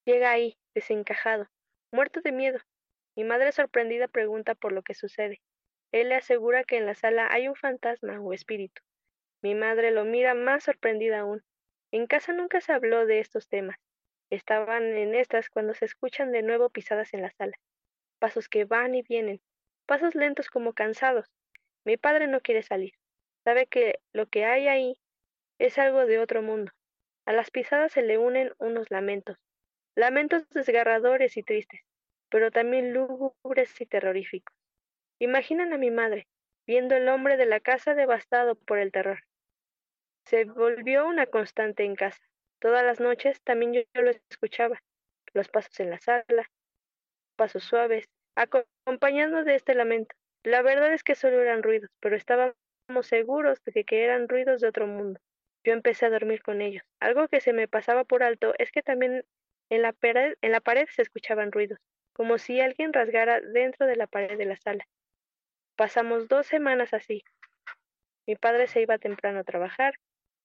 Llega 0.05 0.31
ahí, 0.31 0.59
desencajado, 0.75 1.49
muerto 1.91 2.21
de 2.21 2.33
miedo. 2.33 2.59
Mi 3.15 3.25
madre 3.25 3.53
sorprendida 3.53 4.09
pregunta 4.09 4.55
por 4.55 4.73
lo 4.73 4.83
que 4.83 4.95
sucede. 4.95 5.41
Él 5.93 6.11
le 6.11 6.17
asegura 6.17 6.65
que 6.65 6.77
en 6.77 6.87
la 6.87 6.95
sala 6.95 7.29
hay 7.31 7.49
un 7.49 7.57
fantasma 7.57 8.21
o 8.21 8.33
espíritu. 8.33 8.83
Mi 9.43 9.55
madre 9.55 9.91
lo 9.91 10.05
mira 10.05 10.35
más 10.35 10.65
sorprendida 10.65 11.21
aún. 11.21 11.43
En 11.91 12.07
casa 12.07 12.33
nunca 12.33 12.61
se 12.61 12.73
habló 12.73 13.07
de 13.07 13.21
estos 13.21 13.49
temas. 13.49 13.77
Estaban 14.31 14.85
en 14.85 15.15
estas 15.15 15.49
cuando 15.49 15.75
se 15.75 15.85
escuchan 15.85 16.33
de 16.33 16.43
nuevo 16.43 16.71
pisadas 16.71 17.15
en 17.15 17.23
la 17.23 17.31
sala. 17.31 17.59
Pasos 18.19 18.49
que 18.49 18.65
van 18.65 18.95
y 18.95 19.03
vienen. 19.03 19.41
Pasos 19.87 20.15
lentos 20.15 20.49
como 20.51 20.75
cansados. 20.75 21.31
Mi 21.85 21.97
padre 21.97 22.27
no 22.27 22.41
quiere 22.41 22.63
salir. 22.63 22.93
Sabe 23.45 23.67
que 23.67 24.01
lo 24.13 24.27
que 24.27 24.45
hay 24.45 24.69
ahí 24.69 25.01
es 25.59 25.79
algo 25.79 26.05
de 26.05 26.19
otro 26.19 26.43
mundo. 26.43 26.73
A 27.25 27.33
las 27.33 27.51
pisadas 27.51 27.93
se 27.93 28.03
le 28.03 28.19
unen 28.19 28.53
unos 28.59 28.91
lamentos. 28.91 29.39
Lamentos 29.95 30.49
desgarradores 30.51 31.37
y 31.37 31.43
tristes, 31.43 31.81
pero 32.29 32.51
también 32.51 32.93
lúgubres 32.93 33.81
y 33.81 33.87
terroríficos. 33.87 34.55
Imaginan 35.19 35.73
a 35.73 35.79
mi 35.79 35.91
madre, 35.91 36.29
viendo 36.67 36.95
el 36.95 37.09
hombre 37.09 37.37
de 37.37 37.47
la 37.47 37.61
casa 37.61 37.95
devastado 37.95 38.55
por 38.55 38.79
el 38.79 38.93
terror. 38.93 39.21
Se 40.27 40.45
volvió 40.45 41.07
una 41.07 41.27
constante 41.27 41.85
en 41.85 41.97
casa. 41.97 42.28
Todas 42.61 42.85
las 42.85 43.01
noches 43.01 43.41
también 43.43 43.73
yo, 43.73 43.81
yo 43.95 44.03
lo 44.03 44.11
escuchaba. 44.11 44.83
Los 45.35 45.49
pasos 45.49 45.79
en 45.81 45.91
la 45.91 45.99
sala, 45.99 46.51
pasos 47.37 47.65
suaves, 47.65 48.09
acompañando 48.35 49.45
de 49.45 49.55
este 49.55 49.75
lamento. 49.75 50.15
La 50.45 50.63
verdad 50.63 50.93
es 50.93 51.03
que 51.03 51.15
solo 51.15 51.41
eran 51.41 51.63
ruidos, 51.63 51.91
pero 52.01 52.17
estábamos 52.17 52.57
seguros 53.03 53.63
de 53.65 53.73
que, 53.73 53.85
que 53.85 54.05
eran 54.05 54.29
ruidos 54.29 54.61
de 54.61 54.69
otro 54.69 54.87
mundo. 54.87 55.21
Yo 55.65 55.73
empecé 55.73 56.07
a 56.07 56.11
dormir 56.11 56.43
con 56.43 56.63
ellos. 56.63 56.83
Algo 57.01 57.29
que 57.29 57.41
se 57.41 57.53
me 57.53 57.69
pasaba 57.69 58.05
por 58.05 58.23
alto 58.23 58.55
es 58.59 58.71
que 58.71 58.83
también 58.83 59.25
en 59.71 59.83
la, 59.83 59.93
pared, 59.93 60.35
en 60.41 60.53
la 60.53 60.61
pared 60.61 60.87
se 60.91 61.03
escuchaban 61.03 61.53
ruidos, 61.53 61.79
como 62.13 62.39
si 62.39 62.61
alguien 62.61 62.93
rasgara 62.93 63.41
dentro 63.41 63.87
de 63.87 63.97
la 63.97 64.07
pared 64.07 64.39
de 64.39 64.47
la 64.47 64.57
sala. 64.57 64.87
Pasamos 65.77 66.29
dos 66.29 66.47
semanas 66.47 66.95
así. 66.95 67.23
Mi 68.27 68.37
padre 68.37 68.67
se 68.67 68.81
iba 68.81 68.99
temprano 68.99 69.41
a 69.41 69.45
trabajar, 69.45 69.95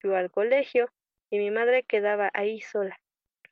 yo 0.02 0.15
al 0.15 0.32
colegio, 0.32 0.89
y 1.34 1.39
mi 1.39 1.50
madre 1.50 1.82
quedaba 1.82 2.30
ahí 2.36 2.62
sola. 2.62 3.00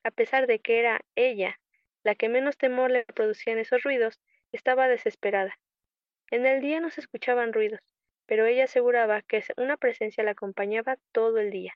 A 0.04 0.12
pesar 0.12 0.46
de 0.46 0.60
que 0.60 0.78
era 0.78 1.02
ella 1.16 1.60
la 2.04 2.14
que 2.14 2.30
menos 2.30 2.56
temor 2.56 2.92
le 2.92 3.06
producían 3.06 3.58
esos 3.58 3.82
ruidos, 3.82 4.20
estaba 4.52 4.88
desesperada. 4.88 5.58
En 6.30 6.46
el 6.46 6.62
día 6.62 6.80
no 6.80 6.92
se 6.92 7.02
escuchaban 7.02 7.54
ruidos, 7.54 7.80
pero 8.28 8.46
ella 8.46 8.66
aseguraba 8.66 9.24
que 9.24 9.44
una 9.58 9.78
presencia 9.78 10.24
la 10.24 10.32
acompañaba 10.32 10.98
todo 11.12 11.40
el 11.40 11.50
día. 11.50 11.74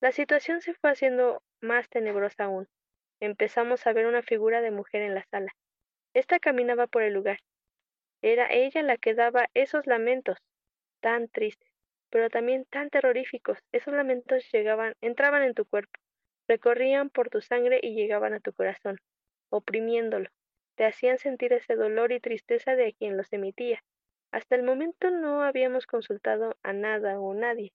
La 0.00 0.12
situación 0.12 0.62
se 0.62 0.72
fue 0.72 0.92
haciendo 0.92 1.42
más 1.60 1.90
tenebrosa 1.90 2.44
aún. 2.44 2.66
Empezamos 3.20 3.86
a 3.86 3.92
ver 3.92 4.06
una 4.06 4.22
figura 4.22 4.62
de 4.62 4.70
mujer 4.70 5.02
en 5.02 5.14
la 5.14 5.26
sala. 5.30 5.54
Esta 6.14 6.38
caminaba 6.38 6.86
por 6.86 7.02
el 7.02 7.12
lugar. 7.12 7.40
Era 8.22 8.50
ella 8.50 8.82
la 8.82 8.96
que 8.96 9.12
daba 9.12 9.50
esos 9.52 9.86
lamentos, 9.86 10.38
tan 11.00 11.28
tristes, 11.28 11.69
pero 12.10 12.28
también 12.28 12.64
tan 12.66 12.90
terroríficos. 12.90 13.58
Esos 13.72 13.94
lamentos 13.94 14.44
llegaban, 14.52 14.94
entraban 15.00 15.42
en 15.42 15.54
tu 15.54 15.64
cuerpo, 15.64 15.98
recorrían 16.48 17.10
por 17.10 17.30
tu 17.30 17.40
sangre 17.40 17.80
y 17.82 17.94
llegaban 17.94 18.34
a 18.34 18.40
tu 18.40 18.52
corazón, 18.52 18.98
oprimiéndolo. 19.50 20.28
Te 20.76 20.84
hacían 20.84 21.18
sentir 21.18 21.52
ese 21.52 21.76
dolor 21.76 22.12
y 22.12 22.20
tristeza 22.20 22.74
de 22.74 22.92
quien 22.94 23.16
los 23.16 23.32
emitía. 23.32 23.82
Hasta 24.32 24.54
el 24.54 24.62
momento 24.62 25.10
no 25.10 25.42
habíamos 25.42 25.86
consultado 25.86 26.56
a 26.62 26.72
nada 26.72 27.20
o 27.20 27.34
nadie. 27.34 27.72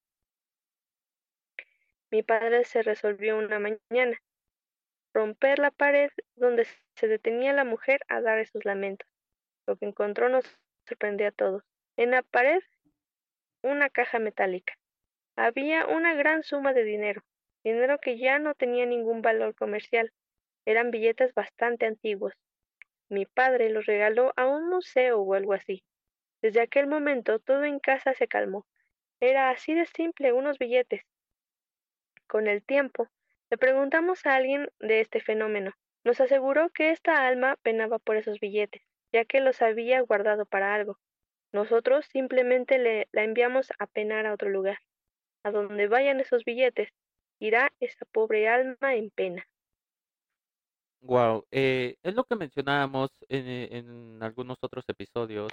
Mi 2.12 2.24
padre 2.24 2.64
se 2.64 2.82
resolvió 2.82 3.38
una 3.38 3.60
mañana. 3.60 4.18
romper 5.14 5.60
la 5.60 5.72
pared 5.72 6.12
donde 6.36 6.68
se 6.96 7.08
detenía 7.08 7.54
la 7.54 7.64
mujer 7.64 8.02
a 8.10 8.22
dar 8.22 8.40
esos 8.40 8.66
lamentos. 8.66 9.08
Lo 9.66 9.78
que 9.78 9.86
encontró 9.86 10.30
nos 10.30 10.46
sorprendió 10.88 11.28
a 11.28 11.32
todos. 11.32 11.64
En 11.98 12.12
la 12.12 12.22
pared, 12.22 12.62
una 13.66 13.90
caja 13.90 14.20
metálica. 14.20 14.74
Había 15.36 15.88
una 15.88 16.14
gran 16.14 16.44
suma 16.44 16.72
de 16.72 16.84
dinero, 16.84 17.24
dinero 17.64 17.98
que 18.00 18.18
ya 18.18 18.38
no 18.38 18.54
tenía 18.54 18.86
ningún 18.86 19.22
valor 19.22 19.56
comercial. 19.56 20.12
Eran 20.66 20.92
billetes 20.92 21.34
bastante 21.34 21.86
antiguos. 21.86 22.34
Mi 23.10 23.26
padre 23.26 23.70
los 23.70 23.86
regaló 23.86 24.34
a 24.36 24.46
un 24.46 24.70
museo 24.70 25.20
o 25.20 25.34
algo 25.34 25.54
así. 25.54 25.84
Desde 26.42 26.62
aquel 26.62 26.88
momento 26.88 27.40
todo 27.40 27.64
en 27.64 27.80
casa 27.80 28.14
se 28.14 28.28
calmó. 28.28 28.66
Era 29.20 29.50
así 29.50 29.74
de 29.74 29.88
simple, 29.88 30.32
unos 30.32 30.60
billetes. 30.60 31.02
Con 32.28 32.48
el 32.48 32.64
tiempo, 32.64 33.08
le 33.50 33.58
preguntamos 33.58 34.26
a 34.26 34.36
alguien 34.36 34.70
de 34.80 35.02
este 35.02 35.22
fenómeno. 35.22 35.74
Nos 36.04 36.22
aseguró 36.22 36.70
que 36.70 36.92
esta 36.92 37.28
alma 37.28 37.58
penaba 37.64 37.98
por 37.98 38.16
esos 38.16 38.40
billetes, 38.40 38.84
ya 39.12 39.26
que 39.26 39.40
los 39.40 39.62
había 39.64 40.02
guardado 40.02 40.46
para 40.46 40.76
algo. 40.76 41.00
Nosotros 41.56 42.06
simplemente 42.12 42.78
le, 42.78 43.08
la 43.12 43.24
enviamos 43.24 43.72
a 43.80 43.88
penar 43.88 44.26
a 44.26 44.34
otro 44.34 44.50
lugar. 44.50 44.78
A 45.44 45.52
donde 45.52 45.88
vayan 45.88 46.20
esos 46.20 46.44
billetes, 46.44 46.90
irá 47.40 47.72
esa 47.80 48.06
pobre 48.12 48.48
alma 48.48 48.96
en 48.96 49.10
pena. 49.10 49.48
Wow, 51.02 51.46
eh, 51.52 51.96
es 52.04 52.14
lo 52.14 52.26
que 52.26 52.36
mencionábamos 52.36 53.10
en, 53.30 53.48
en 53.48 54.24
algunos 54.24 54.58
otros 54.62 54.84
episodios 54.88 55.52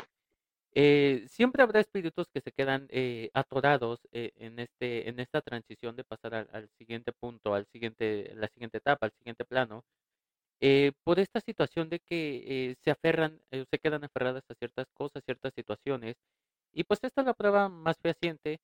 eh, 0.74 1.26
siempre 1.28 1.62
habrá 1.62 1.80
espíritus 1.80 2.28
que 2.32 2.40
se 2.40 2.50
quedan 2.50 2.86
eh, 2.90 3.30
atorados 3.34 4.00
eh, 4.10 4.32
en 4.36 4.58
este 4.58 5.08
en 5.10 5.20
esta 5.20 5.42
transición 5.42 5.96
de 5.96 6.04
pasar 6.04 6.34
al, 6.34 6.48
al, 6.52 6.70
siguiente 6.78 7.12
punto, 7.12 7.54
al 7.54 7.66
siguiente 7.66 8.32
la 8.36 8.48
siguiente 8.48 8.78
etapa, 8.78 9.06
al 9.06 9.12
siguiente 9.12 9.44
plano, 9.44 9.84
eh, 10.64 10.92
por 11.02 11.18
esta 11.18 11.40
situación 11.40 11.88
de 11.88 11.98
que 11.98 12.70
eh, 12.70 12.76
se 12.84 12.92
aferran, 12.92 13.40
eh, 13.50 13.64
se 13.68 13.80
quedan 13.80 14.04
aferradas 14.04 14.44
a 14.48 14.54
ciertas 14.54 14.86
cosas, 14.94 15.24
ciertas 15.24 15.52
situaciones, 15.54 16.14
y 16.72 16.84
pues 16.84 17.00
esta 17.02 17.22
es 17.22 17.26
la 17.26 17.34
prueba 17.34 17.68
más 17.68 17.98
fehaciente. 18.00 18.60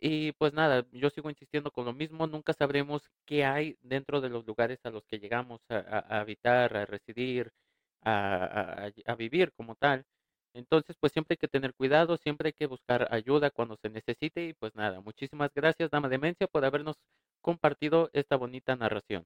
Y 0.00 0.32
pues 0.32 0.52
nada, 0.54 0.86
yo 0.92 1.10
sigo 1.10 1.30
insistiendo 1.30 1.70
con 1.72 1.86
lo 1.86 1.94
mismo, 1.94 2.26
nunca 2.26 2.52
sabremos 2.54 3.10
qué 3.26 3.44
hay 3.44 3.78
dentro 3.82 4.20
de 4.20 4.30
los 4.30 4.46
lugares 4.46 4.80
a 4.84 4.90
los 4.90 5.04
que 5.06 5.20
llegamos 5.20 5.60
a, 5.70 6.20
habitar, 6.20 6.76
a 6.76 6.86
residir, 6.86 7.52
a 8.02 8.92
vivir 9.18 9.52
como 9.52 9.76
tal. 9.76 10.04
Entonces, 10.54 10.96
pues 11.00 11.12
siempre 11.12 11.34
hay 11.34 11.38
que 11.38 11.48
tener 11.48 11.74
cuidado, 11.74 12.16
siempre 12.18 12.48
hay 12.48 12.52
que 12.54 12.66
buscar 12.66 13.08
ayuda 13.12 13.50
cuando 13.50 13.76
se 13.76 13.90
necesite 13.90 14.46
y 14.48 14.54
pues 14.54 14.74
nada, 14.74 15.00
muchísimas 15.00 15.50
gracias, 15.54 15.90
Dama 15.90 16.08
Demencia, 16.08 16.46
por 16.48 16.64
habernos 16.64 16.96
compartido 17.40 18.10
esta 18.12 18.36
bonita 18.36 18.76
narración. 18.76 19.24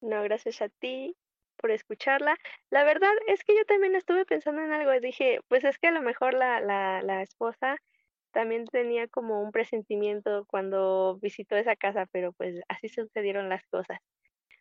No, 0.00 0.22
gracias 0.22 0.62
a 0.62 0.68
ti 0.68 1.16
por 1.60 1.70
escucharla. 1.70 2.36
La 2.70 2.84
verdad 2.84 3.12
es 3.26 3.44
que 3.44 3.54
yo 3.56 3.64
también 3.66 3.94
estuve 3.94 4.24
pensando 4.24 4.62
en 4.62 4.72
algo, 4.72 4.90
dije, 5.00 5.40
pues 5.48 5.64
es 5.64 5.78
que 5.78 5.88
a 5.88 5.92
lo 5.92 6.02
mejor 6.02 6.34
la, 6.34 6.60
la, 6.60 7.02
la 7.02 7.22
esposa 7.22 7.76
también 8.32 8.66
tenía 8.66 9.08
como 9.08 9.42
un 9.42 9.52
presentimiento 9.52 10.44
cuando 10.46 11.18
visitó 11.20 11.56
esa 11.56 11.76
casa, 11.76 12.06
pero 12.12 12.32
pues 12.32 12.60
así 12.68 12.88
sucedieron 12.88 13.48
las 13.48 13.66
cosas. 13.66 13.98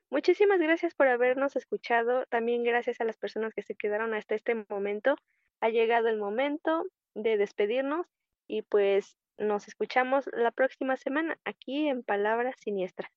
Muchísimas 0.09 0.59
gracias 0.59 0.95
por 0.95 1.07
habernos 1.07 1.55
escuchado, 1.55 2.25
también 2.29 2.63
gracias 2.63 3.01
a 3.01 3.03
las 3.03 3.17
personas 3.17 3.53
que 3.53 3.61
se 3.61 3.75
quedaron 3.75 4.13
hasta 4.13 4.35
este 4.35 4.55
momento 4.69 5.15
ha 5.61 5.69
llegado 5.69 6.07
el 6.07 6.17
momento 6.17 6.85
de 7.13 7.37
despedirnos 7.37 8.07
y 8.47 8.61
pues 8.61 9.17
nos 9.37 9.67
escuchamos 9.67 10.29
la 10.33 10.51
próxima 10.51 10.97
semana 10.97 11.37
aquí 11.43 11.87
en 11.87 12.03
Palabras 12.03 12.55
Siniestras. 12.59 13.16